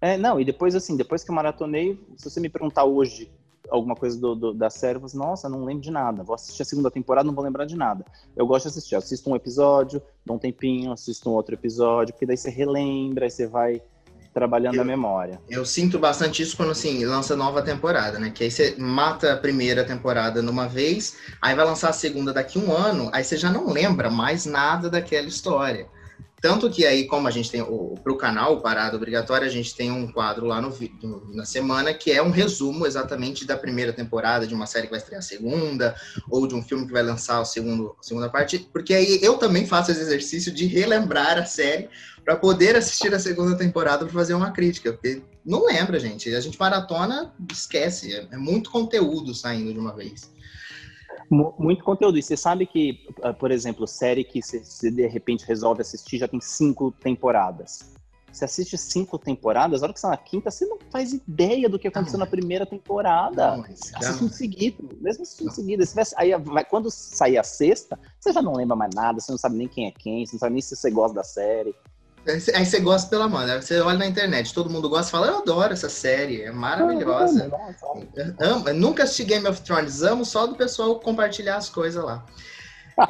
é, 0.00 0.16
não, 0.16 0.40
e 0.40 0.46
depois, 0.46 0.74
assim, 0.74 0.96
depois 0.96 1.22
que 1.22 1.30
eu 1.30 1.34
maratonei, 1.34 2.00
se 2.16 2.30
você 2.30 2.40
me 2.40 2.48
perguntar 2.48 2.84
hoje 2.84 3.30
alguma 3.68 3.94
coisa 3.94 4.18
do, 4.18 4.34
do, 4.34 4.54
da 4.54 4.70
série, 4.70 4.96
eu 4.96 5.00
falo 5.00 5.06
assim, 5.06 5.18
nossa, 5.18 5.48
não 5.50 5.66
lembro 5.66 5.82
de 5.82 5.90
nada. 5.90 6.22
Vou 6.22 6.34
assistir 6.34 6.62
a 6.62 6.64
segunda 6.64 6.90
temporada, 6.90 7.26
não 7.26 7.34
vou 7.34 7.44
lembrar 7.44 7.66
de 7.66 7.76
nada. 7.76 8.02
Eu 8.34 8.46
gosto 8.46 8.64
de 8.64 8.70
assistir. 8.70 8.94
Eu 8.94 9.00
assisto 9.00 9.30
um 9.30 9.36
episódio, 9.36 10.00
dou 10.24 10.36
um 10.36 10.38
tempinho, 10.38 10.92
assisto 10.92 11.28
um 11.28 11.34
outro 11.34 11.54
episódio, 11.54 12.14
porque 12.14 12.24
daí 12.24 12.38
você 12.38 12.48
relembra, 12.48 13.26
aí 13.26 13.30
você 13.30 13.46
vai 13.46 13.82
trabalhando 14.38 14.76
eu, 14.76 14.82
a 14.82 14.84
memória. 14.84 15.40
Eu 15.48 15.64
sinto 15.64 15.98
bastante 15.98 16.42
isso 16.42 16.56
quando 16.56 16.70
assim 16.70 17.04
lança 17.04 17.34
nova 17.34 17.60
temporada, 17.60 18.18
né? 18.20 18.30
Que 18.30 18.44
aí 18.44 18.50
você 18.50 18.76
mata 18.78 19.32
a 19.32 19.36
primeira 19.36 19.84
temporada 19.84 20.40
numa 20.40 20.68
vez, 20.68 21.16
aí 21.42 21.54
vai 21.56 21.64
lançar 21.64 21.90
a 21.90 21.92
segunda 21.92 22.32
daqui 22.32 22.58
a 22.58 22.62
um 22.62 22.72
ano, 22.72 23.10
aí 23.12 23.24
você 23.24 23.36
já 23.36 23.50
não 23.50 23.72
lembra 23.72 24.08
mais 24.08 24.46
nada 24.46 24.88
daquela 24.88 25.26
história. 25.26 25.88
Tanto 26.40 26.70
que 26.70 26.86
aí, 26.86 27.06
como 27.06 27.26
a 27.26 27.30
gente 27.30 27.50
tem 27.50 27.64
para 27.64 28.12
o 28.12 28.16
canal, 28.16 28.60
Parada 28.60 28.96
Obrigatória, 28.96 29.46
a 29.46 29.50
gente 29.50 29.74
tem 29.74 29.90
um 29.90 30.10
quadro 30.10 30.46
lá 30.46 30.60
no, 30.60 30.72
no, 31.02 31.34
na 31.34 31.44
semana 31.44 31.92
que 31.92 32.12
é 32.12 32.22
um 32.22 32.30
resumo 32.30 32.86
exatamente 32.86 33.44
da 33.44 33.56
primeira 33.56 33.92
temporada, 33.92 34.46
de 34.46 34.54
uma 34.54 34.66
série 34.66 34.86
que 34.86 34.92
vai 34.92 35.00
estrear 35.00 35.18
a 35.18 35.22
segunda, 35.22 35.96
ou 36.30 36.46
de 36.46 36.54
um 36.54 36.62
filme 36.62 36.86
que 36.86 36.92
vai 36.92 37.02
lançar 37.02 37.40
a, 37.40 37.44
segundo, 37.44 37.96
a 37.98 38.02
segunda 38.02 38.28
parte, 38.28 38.58
porque 38.72 38.94
aí 38.94 39.18
eu 39.20 39.36
também 39.36 39.66
faço 39.66 39.90
esse 39.90 40.00
exercício 40.00 40.52
de 40.52 40.66
relembrar 40.66 41.38
a 41.38 41.44
série 41.44 41.88
para 42.24 42.36
poder 42.36 42.76
assistir 42.76 43.12
a 43.14 43.18
segunda 43.18 43.56
temporada 43.56 44.04
para 44.04 44.14
fazer 44.14 44.34
uma 44.34 44.52
crítica, 44.52 44.92
porque 44.92 45.22
não 45.44 45.64
lembra, 45.64 45.98
gente. 45.98 46.32
A 46.34 46.40
gente 46.40 46.58
maratona, 46.58 47.32
esquece, 47.50 48.14
é, 48.14 48.28
é 48.30 48.36
muito 48.36 48.70
conteúdo 48.70 49.34
saindo 49.34 49.72
de 49.72 49.78
uma 49.78 49.94
vez. 49.94 50.30
Muito 51.30 51.84
conteúdo. 51.84 52.18
E 52.18 52.22
você 52.22 52.36
sabe 52.36 52.66
que, 52.66 53.06
ah, 53.22 53.32
por 53.32 53.50
exemplo, 53.50 53.86
série 53.86 54.24
que 54.24 54.40
você 54.42 54.90
de 54.90 55.06
repente 55.06 55.44
resolve 55.46 55.82
assistir 55.82 56.18
já 56.18 56.28
tem 56.28 56.40
cinco 56.40 56.90
temporadas. 56.90 57.96
Você 58.32 58.44
assiste 58.44 58.76
cinco 58.76 59.18
temporadas, 59.18 59.82
a 59.82 59.86
hora 59.86 59.92
que 59.92 59.98
você 59.98 60.06
está 60.06 60.16
na 60.16 60.22
quinta, 60.22 60.50
você 60.50 60.64
não 60.66 60.78
faz 60.90 61.12
ideia 61.12 61.68
do 61.68 61.78
que 61.78 61.88
aconteceu 61.88 62.18
não, 62.18 62.26
na 62.26 62.30
primeira 62.30 62.66
temporada. 62.66 63.56
Não, 63.56 63.64
assiste 63.64 64.24
em 64.24 64.28
seguida, 64.28 64.76
mesmo 65.00 65.22
assistindo 65.22 65.48
em 65.48 65.52
seguida. 65.54 65.84
Vai, 65.94 66.04
aí 66.16 66.36
vai, 66.36 66.64
quando 66.64 66.90
sair 66.90 67.38
a 67.38 67.42
sexta, 67.42 67.98
você 68.20 68.32
já 68.32 68.42
não 68.42 68.52
lembra 68.52 68.76
mais 68.76 68.94
nada, 68.94 69.20
você 69.20 69.32
não 69.32 69.38
sabe 69.38 69.56
nem 69.56 69.66
quem 69.66 69.86
é 69.86 69.90
quem, 69.90 70.26
você 70.26 70.34
não 70.34 70.40
sabe 70.40 70.52
nem 70.52 70.62
se 70.62 70.76
você 70.76 70.90
gosta 70.90 71.14
da 71.14 71.24
série. 71.24 71.74
Aí 72.28 72.66
você 72.66 72.80
gosta 72.80 73.08
pela 73.08 73.28
né? 73.46 73.60
Você 73.60 73.80
olha 73.80 73.98
na 73.98 74.06
internet, 74.06 74.52
todo 74.52 74.68
mundo 74.68 74.88
gosta 74.88 75.08
e 75.08 75.10
fala, 75.10 75.26
eu 75.28 75.38
adoro 75.38 75.72
essa 75.72 75.88
série, 75.88 76.42
é 76.42 76.52
maravilhosa. 76.52 77.50
amo, 78.38 78.72
nunca 78.74 79.04
assisti 79.04 79.24
Game 79.24 79.46
of 79.48 79.62
Thrones, 79.62 80.02
amo 80.02 80.24
só 80.24 80.46
do 80.46 80.54
pessoal 80.54 81.00
compartilhar 81.00 81.56
as 81.56 81.70
coisas 81.70 82.04
lá. 82.04 82.24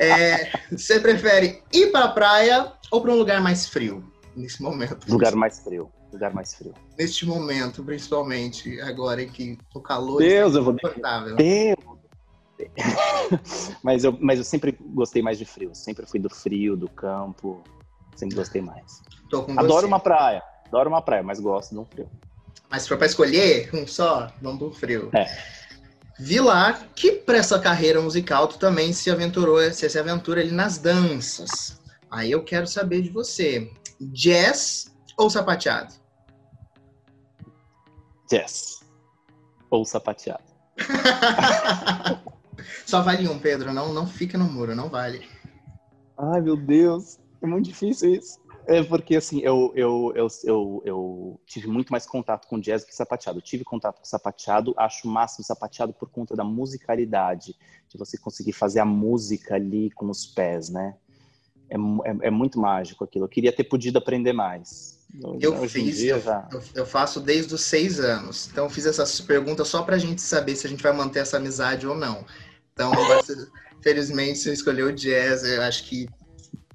É, 0.01 0.51
você 0.71 1.01
prefere 1.01 1.63
ir 1.73 1.91
pra 1.91 2.09
praia 2.09 2.73
ou 2.91 3.01
para 3.01 3.11
um 3.11 3.17
lugar 3.17 3.41
mais 3.41 3.67
frio 3.67 4.05
nesse 4.37 4.63
momento? 4.63 5.11
Lugar 5.11 5.35
mais 5.35 5.59
frio. 5.61 5.91
Lugar 6.13 6.33
mais 6.33 6.55
frio. 6.55 6.73
Neste 6.99 7.27
momento, 7.27 7.83
principalmente, 7.85 8.81
agora 8.81 9.23
em 9.23 9.29
que 9.29 9.59
o 9.75 9.81
calor 9.81 10.19
Deus, 10.19 10.55
eu 10.55 10.65
vou. 10.65 10.75
Deus. 11.37 11.77
mas, 13.83 14.05
eu, 14.05 14.17
mas 14.21 14.39
eu 14.39 14.45
sempre 14.45 14.77
gostei 14.81 15.23
mais 15.23 15.39
de 15.39 15.45
frio. 15.45 15.75
Sempre 15.75 16.07
fui 16.07 16.19
do 16.19 16.31
frio, 16.31 16.77
do 16.77 16.89
campo. 16.89 17.63
Sempre 18.19 18.35
gostei 18.35 18.61
mais. 18.61 19.01
Adoro 19.57 19.83
você. 19.83 19.87
uma 19.87 20.01
praia. 20.01 20.43
Adoro 20.67 20.91
uma 20.91 21.01
praia, 21.01 21.23
mas 21.23 21.39
gosto 21.39 21.71
de 21.71 21.79
um 21.79 21.85
frio. 21.85 22.11
Mas 22.69 22.83
se 22.83 22.89
for 22.89 22.99
para 22.99 23.07
escolher 23.07 23.71
um 23.73 23.87
só, 23.87 24.33
vamos 24.43 24.59
do 24.59 24.73
frio. 24.73 25.09
É. 25.15 25.25
Vilar, 26.19 26.89
que 26.97 27.13
para 27.13 27.39
essa 27.39 27.61
carreira 27.61 28.01
musical 28.01 28.49
tu 28.49 28.59
também 28.59 28.93
se 28.93 29.09
aventurou, 29.09 29.61
se 29.73 29.97
aventura 29.97 30.41
ali 30.41 30.51
nas 30.51 30.79
danças. 30.79 31.81
Aí 32.11 32.33
eu 32.33 32.43
quero 32.43 32.67
saber 32.67 33.03
de 33.03 33.09
você, 33.09 33.71
jazz 34.01 34.93
ou 35.17 35.31
sapateado? 35.31 35.95
Jazz 38.29 38.81
ou 39.71 39.85
sapateado. 39.85 40.43
Só 42.85 43.01
vale 43.01 43.29
um, 43.29 43.39
Pedro, 43.39 43.73
não, 43.73 43.95
não 43.95 44.09
fica 44.09 44.37
no 44.37 44.45
muro, 44.45 44.75
não 44.75 44.89
vale. 44.89 45.25
Ai, 46.19 46.41
meu 46.41 46.57
Deus. 46.57 47.21
É 47.42 47.46
muito 47.46 47.66
difícil 47.66 48.14
isso. 48.14 48.38
É 48.66 48.83
porque, 48.83 49.16
assim, 49.16 49.40
eu, 49.40 49.72
eu, 49.74 50.12
eu, 50.14 50.27
eu, 50.44 50.83
eu 50.85 51.40
tive 51.46 51.66
muito 51.68 51.90
mais 51.90 52.05
contato 52.05 52.46
com 52.46 52.61
jazz 52.61 52.85
que 52.85 52.94
sapateado. 52.94 53.38
Eu 53.38 53.42
tive 53.42 53.64
contato 53.64 53.98
com 53.98 54.05
sapateado, 54.05 54.74
acho 54.77 55.09
o 55.09 55.11
máximo 55.11 55.44
sapateado 55.44 55.94
por 55.94 56.11
conta 56.11 56.37
da 56.37 56.44
musicalidade, 56.44 57.57
de 57.88 57.98
você 57.98 58.18
conseguir 58.18 58.53
fazer 58.53 58.81
a 58.81 58.85
música 58.85 59.55
ali 59.55 59.90
com 59.92 60.11
os 60.11 60.27
pés, 60.27 60.68
né? 60.68 60.96
é, 61.70 61.77
é, 62.11 62.29
é, 62.29 62.31
muito 62.31 62.59
mágico 62.59 63.05
aquilo. 63.05 63.24
Eu 63.24 63.29
queria 63.29 63.53
ter 63.53 63.64
podido 63.64 63.98
aprender 63.98 64.33
mais. 64.33 64.98
Eu 65.40 65.55
Hoje 65.55 65.81
fiz, 65.85 66.03
eu, 66.03 66.20
já... 66.20 66.48
eu, 66.74 66.85
faço 66.85 67.20
desde 67.20 67.55
os 67.55 67.62
seis 67.62 67.98
anos. 67.98 68.48
Então, 68.51 68.64
eu 68.64 68.70
fiz 68.70 68.87
essas 68.87 69.20
perguntas 69.20 69.68
só 69.68 69.83
para 69.83 69.96
a 69.96 69.98
gente 69.98 70.20
saber 70.20 70.55
se 70.57 70.66
a 70.66 70.70
gente 70.70 70.83
vai 70.83 70.92
manter 70.92 71.20
essa 71.20 71.37
amizade 71.37 71.87
ou 71.87 71.94
não. 71.94 72.24
Então, 72.72 72.92
felizmente, 73.83 74.38
você 74.38 74.53
escolheu 74.53 74.88
o 74.88 74.92
jazz. 74.92 75.44
Eu 75.44 75.62
acho 75.62 75.85
que 75.85 76.09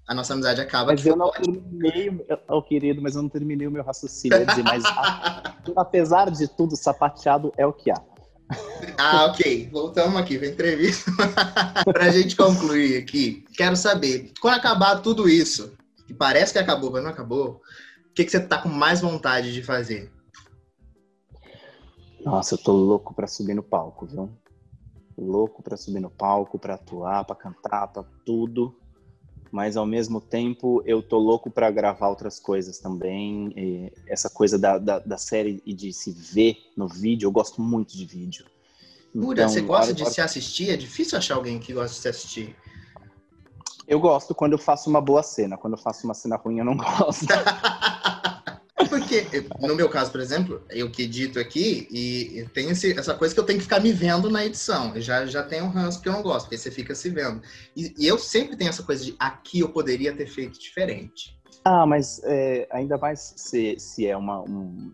a 0.07 0.13
nossa 0.13 0.33
amizade 0.33 0.61
acaba. 0.61 0.91
Mas 0.91 1.05
eu 1.05 1.15
não 1.15 1.31
terminei, 1.31 2.25
oh, 2.49 2.61
querido, 2.61 3.01
mas 3.01 3.15
eu 3.15 3.21
não 3.21 3.29
terminei 3.29 3.67
o 3.67 3.71
meu 3.71 3.83
raciocínio. 3.83 4.45
Dizer, 4.45 4.63
mas 4.63 4.83
apesar 5.75 6.29
de 6.29 6.47
tudo, 6.47 6.75
sapateado 6.75 7.53
é 7.57 7.65
o 7.65 7.73
que 7.73 7.91
há. 7.91 8.01
Ah, 8.97 9.25
ok. 9.25 9.69
Voltamos 9.71 10.19
aqui 10.19 10.37
para 10.37 10.47
a 10.47 10.51
entrevista. 10.51 11.11
para 11.85 12.05
a 12.05 12.09
gente 12.09 12.35
concluir 12.35 12.97
aqui, 12.97 13.45
quero 13.55 13.75
saber, 13.75 14.33
quando 14.41 14.55
acabar 14.55 15.01
tudo 15.01 15.29
isso, 15.29 15.73
que 16.05 16.13
parece 16.13 16.53
que 16.53 16.59
acabou, 16.59 16.91
mas 16.91 17.03
não 17.03 17.09
acabou, 17.09 17.61
o 18.09 18.13
que, 18.13 18.25
que 18.25 18.31
você 18.31 18.37
está 18.37 18.61
com 18.61 18.69
mais 18.69 18.99
vontade 18.99 19.53
de 19.53 19.63
fazer? 19.63 20.11
Nossa, 22.23 22.55
eu 22.55 22.57
tô 22.57 22.71
louco 22.73 23.13
para 23.13 23.27
subir 23.27 23.53
no 23.53 23.63
palco, 23.63 24.05
viu? 24.05 24.29
Louco 25.17 25.63
para 25.63 25.77
subir 25.77 25.99
no 25.99 26.09
palco, 26.09 26.59
para 26.59 26.75
atuar, 26.75 27.23
para 27.25 27.35
cantar, 27.35 27.87
para 27.87 28.03
tudo 28.25 28.75
mas 29.53 29.77
ao 29.77 29.85
mesmo 29.85 30.19
tempo 30.19 30.81
eu 30.83 31.03
tô 31.03 31.19
louco 31.19 31.47
para 31.47 31.69
gravar 31.69 32.09
outras 32.09 32.39
coisas 32.39 32.79
também. 32.79 33.91
Essa 34.07 34.27
coisa 34.27 34.57
da, 34.57 34.79
da, 34.79 34.97
da, 34.97 35.15
série 35.15 35.61
e 35.63 35.75
de 35.75 35.93
se 35.93 36.11
ver 36.11 36.57
no 36.75 36.87
vídeo, 36.87 37.27
eu 37.27 37.31
gosto 37.31 37.61
muito 37.61 37.95
de 37.95 38.03
vídeo. 38.03 38.47
Pura, 39.13 39.43
então, 39.43 39.49
você 39.49 39.61
gosta 39.61 39.93
de 39.93 40.09
se 40.09 40.19
assistir? 40.19 40.71
É 40.71 40.75
difícil 40.75 41.19
achar 41.19 41.35
alguém 41.35 41.59
que 41.59 41.71
gosta 41.71 41.93
de 41.95 42.01
se 42.01 42.07
assistir. 42.07 42.55
Eu 43.87 43.99
gosto 43.99 44.33
quando 44.33 44.53
eu 44.53 44.57
faço 44.57 44.89
uma 44.89 44.99
boa 44.99 45.21
cena. 45.21 45.55
Quando 45.55 45.73
eu 45.73 45.79
faço 45.79 46.03
uma 46.05 46.15
cena 46.15 46.35
ruim, 46.35 46.57
eu 46.57 46.65
não 46.65 46.73
gosto. 46.81 47.27
Porque, 48.87 49.25
no 49.59 49.75
meu 49.75 49.89
caso, 49.89 50.11
por 50.11 50.19
exemplo, 50.19 50.61
eu 50.69 50.89
que 50.89 51.03
edito 51.03 51.39
aqui 51.39 51.87
e 51.91 52.45
tem 52.53 52.69
essa 52.69 53.13
coisa 53.13 53.33
que 53.33 53.39
eu 53.39 53.45
tenho 53.45 53.59
que 53.59 53.63
ficar 53.63 53.79
me 53.79 53.91
vendo 53.91 54.29
na 54.29 54.45
edição. 54.45 54.95
Eu 54.95 55.01
já, 55.01 55.25
já 55.25 55.43
tenho 55.43 55.65
um 55.65 55.69
ranço 55.69 56.01
que 56.01 56.09
eu 56.09 56.13
não 56.13 56.21
gosto, 56.21 56.45
porque 56.45 56.57
você 56.57 56.71
fica 56.71 56.95
se 56.95 57.09
vendo. 57.09 57.41
E, 57.75 57.93
e, 57.97 58.07
eu 58.07 58.17
sempre 58.17 58.55
tenho 58.55 58.69
essa 58.69 58.83
coisa 58.83 59.03
de 59.03 59.15
aqui 59.19 59.59
eu 59.59 59.69
poderia 59.69 60.15
ter 60.15 60.27
feito 60.27 60.59
diferente. 60.59 61.37
Ah, 61.65 61.85
mas 61.85 62.21
é, 62.23 62.67
ainda 62.71 62.97
mais 62.97 63.33
se, 63.37 63.75
se 63.79 64.05
é 64.07 64.15
uma. 64.17 64.41
Um, 64.41 64.93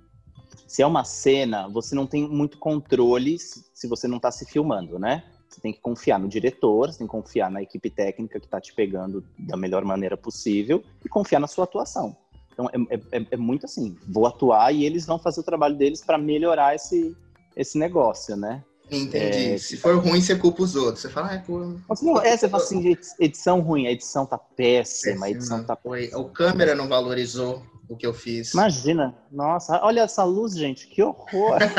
se 0.68 0.84
é 0.84 0.86
uma 0.86 1.04
cena, 1.04 1.68
você 1.68 1.96
não 1.96 2.06
tem 2.06 2.30
muito 2.30 2.60
controle 2.60 3.40
se 3.40 3.88
você 3.88 4.08
não 4.08 4.18
está 4.18 4.30
se 4.30 4.46
filmando, 4.46 5.00
né? 5.00 5.24
Você 5.50 5.60
tem 5.60 5.74
que 5.74 5.80
confiar 5.80 6.20
no 6.20 6.28
diretor, 6.28 6.92
você 6.92 7.00
tem 7.00 7.08
que 7.08 7.12
confiar 7.12 7.50
na 7.50 7.62
equipe 7.62 7.90
técnica 7.90 8.40
que 8.40 8.46
está 8.46 8.62
te 8.62 8.74
pegando 8.74 9.26
da 9.38 9.58
melhor 9.58 9.84
maneira 9.84 10.16
possível 10.16 10.84
e 11.04 11.10
confiar 11.10 11.40
na 11.40 11.48
sua 11.48 11.64
atuação. 11.64 12.16
Então 12.60 12.70
é, 12.90 13.00
é, 13.18 13.26
é, 13.32 13.38
muito 13.38 13.66
assim, 13.66 13.96
vou 14.06 14.28
atuar 14.28 14.74
e 14.74 14.84
eles 14.86 15.06
vão 15.06 15.18
fazer 15.18 15.40
o 15.40 15.44
trabalho 15.44 15.78
deles 15.78 16.02
para 16.02 16.18
melhorar 16.18 16.76
esse, 16.76 17.16
esse 17.56 17.78
negócio, 17.78 18.36
né? 18.36 18.62
Entendi. 18.92 19.54
É, 19.54 19.58
Se 19.58 19.78
for 19.78 19.96
ruim, 19.98 20.20
você 20.20 20.36
culpa 20.36 20.64
os 20.64 20.76
outros. 20.76 21.04
Você 21.04 21.10
fala, 21.10 21.36
ah, 21.36 21.40
culpa... 21.40 21.82
não, 22.02 22.22
é, 22.22 22.36
você 22.36 22.50
fala 22.50 22.62
assim, 22.62 22.98
edição 23.18 23.62
ruim, 23.62 23.88
a 23.88 23.92
edição 23.92 24.26
tá 24.26 24.38
péssima, 24.38 25.28
a 25.28 25.30
edição 25.30 25.64
tá 25.64 25.74
péssima. 25.76 26.20
O 26.20 26.26
câmera 26.26 26.76
não 26.76 26.90
valorizou 26.90 27.64
o 27.88 27.96
que 27.96 28.06
eu 28.06 28.14
fiz. 28.14 28.54
Imagina, 28.54 29.16
nossa, 29.32 29.80
olha 29.82 30.02
essa 30.02 30.26
luz, 30.26 30.54
gente, 30.54 30.88
que 30.88 31.02
horror. 31.02 31.60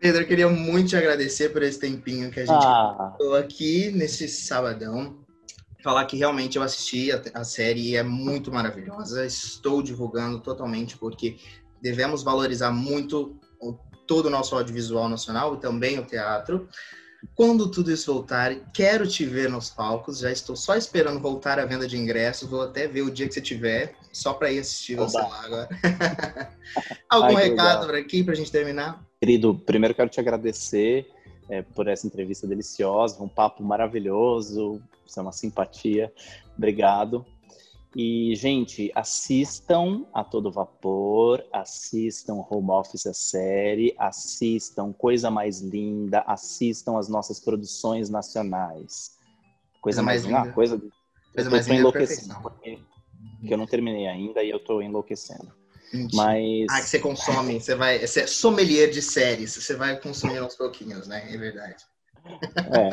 Pedro, 0.00 0.22
eu 0.22 0.26
queria 0.26 0.48
muito 0.48 0.88
te 0.90 0.96
agradecer 0.96 1.50
por 1.50 1.62
esse 1.62 1.78
tempinho 1.78 2.30
que 2.30 2.40
a 2.40 2.46
gente 2.46 2.64
ah. 2.64 3.14
aqui 3.38 3.90
nesse 3.90 4.26
sabadão 4.26 5.18
falar 5.82 6.04
que 6.06 6.16
realmente 6.16 6.56
eu 6.56 6.62
assisti 6.62 7.10
a, 7.12 7.22
a 7.34 7.44
série 7.44 7.90
e 7.90 7.96
é 7.96 8.02
muito 8.02 8.52
maravilhosa. 8.52 9.24
Estou 9.24 9.82
divulgando 9.82 10.40
totalmente 10.40 10.96
porque 10.96 11.36
devemos 11.80 12.22
valorizar 12.22 12.70
muito 12.70 13.38
o, 13.60 13.74
todo 14.06 14.26
o 14.26 14.30
nosso 14.30 14.54
audiovisual 14.54 15.08
nacional 15.08 15.54
e 15.54 15.60
também 15.60 15.98
o 15.98 16.04
teatro. 16.04 16.68
Quando 17.34 17.70
tudo 17.70 17.92
isso 17.92 18.12
voltar, 18.12 18.54
quero 18.72 19.06
te 19.06 19.26
ver 19.26 19.50
nos 19.50 19.68
palcos. 19.68 20.20
Já 20.20 20.32
estou 20.32 20.56
só 20.56 20.74
esperando 20.74 21.20
voltar 21.20 21.58
a 21.58 21.66
venda 21.66 21.86
de 21.86 21.96
ingressos. 21.96 22.48
Vou 22.48 22.62
até 22.62 22.88
ver 22.88 23.02
o 23.02 23.10
dia 23.10 23.28
que 23.28 23.34
você 23.34 23.42
tiver, 23.42 23.94
só 24.10 24.32
para 24.32 24.50
ir 24.50 24.60
assistir 24.60 24.96
você 24.96 25.18
lá 25.18 25.44
agora. 25.44 25.68
Algum 27.08 27.36
Ai, 27.36 27.50
recado 27.50 27.86
para 27.86 27.98
aqui 27.98 28.24
para 28.24 28.32
a 28.32 28.36
gente 28.36 28.50
terminar? 28.50 29.04
Querido, 29.20 29.54
primeiro 29.54 29.94
quero 29.94 30.08
te 30.08 30.18
agradecer 30.18 31.06
é, 31.50 31.62
por 31.62 31.88
essa 31.88 32.06
entrevista 32.06 32.46
deliciosa, 32.46 33.22
um 33.22 33.28
papo 33.28 33.62
maravilhoso, 33.62 34.80
você 35.04 35.18
é 35.18 35.22
uma 35.22 35.32
simpatia. 35.32 36.12
Obrigado. 36.56 37.26
E, 37.94 38.36
gente, 38.36 38.92
assistam 38.94 40.06
a 40.14 40.22
Todo 40.22 40.52
Vapor, 40.52 41.44
assistam 41.52 42.44
Home 42.48 42.70
Office 42.70 43.04
a 43.06 43.12
série, 43.12 43.92
assistam 43.98 44.92
Coisa 44.92 45.28
Mais 45.28 45.60
Linda, 45.60 46.20
assistam 46.20 46.96
as 46.96 47.08
nossas 47.08 47.40
produções 47.40 48.08
nacionais. 48.08 49.18
Coisa, 49.80 50.02
mais, 50.02 50.24
mais 50.24 50.44
linda. 50.44 50.54
coisa, 50.54 50.80
coisa 51.34 51.50
mais 51.50 51.66
linda 51.66 51.80
enlouquecendo, 51.80 52.40
porque, 52.40 52.78
eu 53.42 53.58
não 53.58 53.66
terminei 53.66 54.06
ainda 54.06 54.44
e 54.44 54.50
eu 54.50 54.60
tô 54.60 54.80
enlouquecendo. 54.80 55.59
Mas. 55.92 56.66
Ah, 56.70 56.80
que 56.80 56.88
você 56.88 56.98
consome, 56.98 57.60
você 57.60 57.74
vai. 57.74 57.98
Você 57.98 58.20
é 58.20 58.26
sommelier 58.26 58.90
de 58.90 59.02
séries, 59.02 59.54
você 59.54 59.74
vai 59.74 59.98
consumir 60.00 60.38
aos 60.38 60.54
pouquinhos, 60.54 61.08
né? 61.08 61.26
É 61.32 61.36
verdade. 61.36 61.84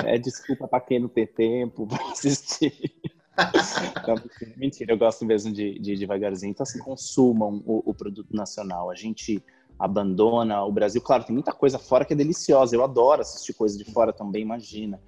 É, 0.04 0.16
é 0.16 0.18
desculpa 0.18 0.68
para 0.68 0.82
quem 0.82 1.00
não 1.00 1.10
tem 1.10 1.28
tempo 1.28 1.86
para 1.86 2.04
assistir. 2.12 2.74
Então, 4.02 4.16
mentira, 4.56 4.94
eu 4.94 4.98
gosto 4.98 5.26
mesmo 5.26 5.54
de, 5.54 5.78
de 5.80 5.96
devagarzinho. 5.96 6.50
Então, 6.50 6.64
assim, 6.64 6.80
consumam 6.80 7.62
o, 7.66 7.84
o, 7.92 7.94
produto 7.94 8.36
nacional. 8.36 8.90
A 8.90 8.96
gente 8.96 9.44
abandona 9.78 10.64
o 10.64 10.72
Brasil. 10.72 11.02
Claro, 11.02 11.24
tem 11.24 11.34
muita 11.34 11.52
coisa 11.52 11.78
fora 11.78 12.04
que 12.04 12.14
é 12.14 12.16
deliciosa. 12.16 12.76
Eu 12.76 12.84
adoro 12.84 13.22
assistir 13.22 13.54
coisa 13.54 13.78
de 13.78 13.86
fora 13.86 14.12
também, 14.12 14.42
imagina. 14.42 15.00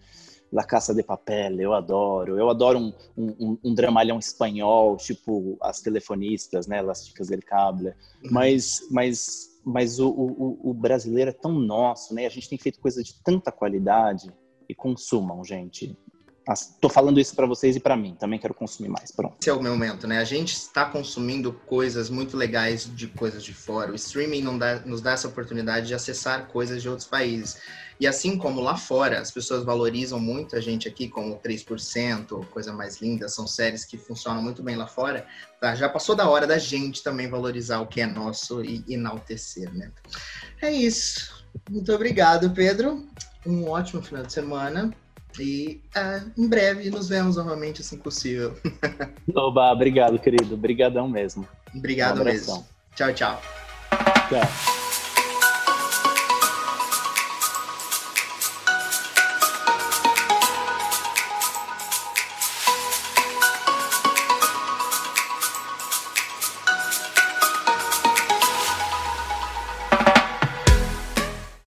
La 0.52 0.64
Caça 0.64 0.94
de 0.94 1.04
Papel, 1.04 1.60
eu 1.60 1.74
adoro. 1.74 2.38
Eu 2.38 2.50
adoro 2.50 2.80
um, 2.80 2.94
um, 3.18 3.58
um, 3.64 3.74
dramalhão 3.74 4.18
espanhol, 4.18 4.98
tipo 4.98 5.58
As 5.62 5.82
Telefonistas, 5.82 6.68
né? 6.68 6.82
Las 6.82 7.06
Chicas 7.06 7.28
del 7.28 7.42
Cable. 7.46 7.90
Uhum. 7.90 8.30
Mas, 8.32 8.88
mas 8.90 9.50
mas 9.64 10.00
o, 10.00 10.10
o, 10.10 10.72
o, 10.72 10.74
brasileiro 10.74 11.30
é 11.30 11.34
tão 11.34 11.52
nosso, 11.52 12.14
né? 12.16 12.26
A 12.26 12.30
gente 12.30 12.50
tem 12.50 12.58
feito 12.58 12.80
coisa 12.80 13.04
de 13.04 13.14
tanta 13.22 13.52
qualidade 13.52 14.32
e 14.68 14.74
consumam, 14.74 15.44
gente. 15.44 15.96
Estou 16.54 16.90
falando 16.90 17.20
isso 17.20 17.36
para 17.36 17.46
vocês 17.46 17.76
e 17.76 17.80
para 17.80 17.96
mim. 17.96 18.16
Também 18.20 18.40
quero 18.40 18.54
consumir 18.54 18.90
mais. 18.90 19.12
Pronto. 19.12 19.36
Esse 19.40 19.50
é 19.50 19.54
o 19.54 19.62
meu 19.62 19.74
momento, 19.74 20.08
né? 20.08 20.20
A 20.20 20.24
gente 20.24 20.54
está 20.54 20.86
consumindo 20.86 21.54
coisas 21.66 22.10
muito 22.10 22.36
legais 22.36 22.90
de 22.96 23.08
coisas 23.08 23.44
de 23.44 23.54
fora. 23.54 23.92
O 23.92 23.96
streaming 23.96 24.58
dá, 24.58 24.80
nos 24.80 25.02
dá 25.02 25.12
essa 25.12 25.28
oportunidade 25.28 25.88
de 25.88 25.94
acessar 25.94 26.48
coisas 26.48 26.82
de 26.82 26.90
outros 26.90 27.08
países. 27.08 27.58
E 28.00 28.08
assim 28.08 28.38
como 28.38 28.62
lá 28.62 28.78
fora, 28.78 29.20
as 29.20 29.30
pessoas 29.30 29.66
valorizam 29.66 30.20
muito 30.20 30.56
a 30.56 30.62
gente 30.62 30.88
aqui, 30.88 31.10
como 31.10 31.38
3%, 31.38 32.46
Coisa 32.46 32.72
Mais 32.72 33.02
Linda, 33.02 33.28
são 33.28 33.46
séries 33.46 33.84
que 33.84 33.98
funcionam 33.98 34.42
muito 34.42 34.64
bem 34.64 34.78
lá 34.78 34.88
fora, 34.88 35.28
tá? 35.60 35.76
Já 35.76 35.90
passou 35.90 36.16
da 36.16 36.30
hora 36.30 36.48
da 36.48 36.58
gente 36.58 37.04
também 37.04 37.30
valorizar 37.30 37.82
o 37.82 37.88
que 37.88 38.00
é 38.00 38.06
nosso 38.06 38.64
e 38.64 38.86
enaltecer, 38.88 39.74
né? 39.74 39.92
É 40.62 40.72
isso. 40.72 41.46
Muito 41.70 41.92
obrigado, 41.94 42.52
Pedro. 42.52 43.06
Um 43.46 43.68
ótimo 43.68 44.02
final 44.02 44.24
de 44.24 44.32
semana. 44.32 44.96
E 45.38 45.82
uh, 45.96 46.32
em 46.42 46.48
breve 46.48 46.90
nos 46.90 47.10
vemos 47.10 47.36
novamente, 47.36 47.82
assim 47.82 47.98
possível. 47.98 48.56
Oba, 49.36 49.72
obrigado, 49.72 50.18
querido. 50.20 50.56
Obrigadão 50.56 51.08
mesmo. 51.08 51.48
Obrigado 51.74 52.22
um 52.22 52.26
mesmo. 52.26 52.66
Tchau, 52.96 53.14
tchau. 53.14 53.42
Tchau. 54.30 54.79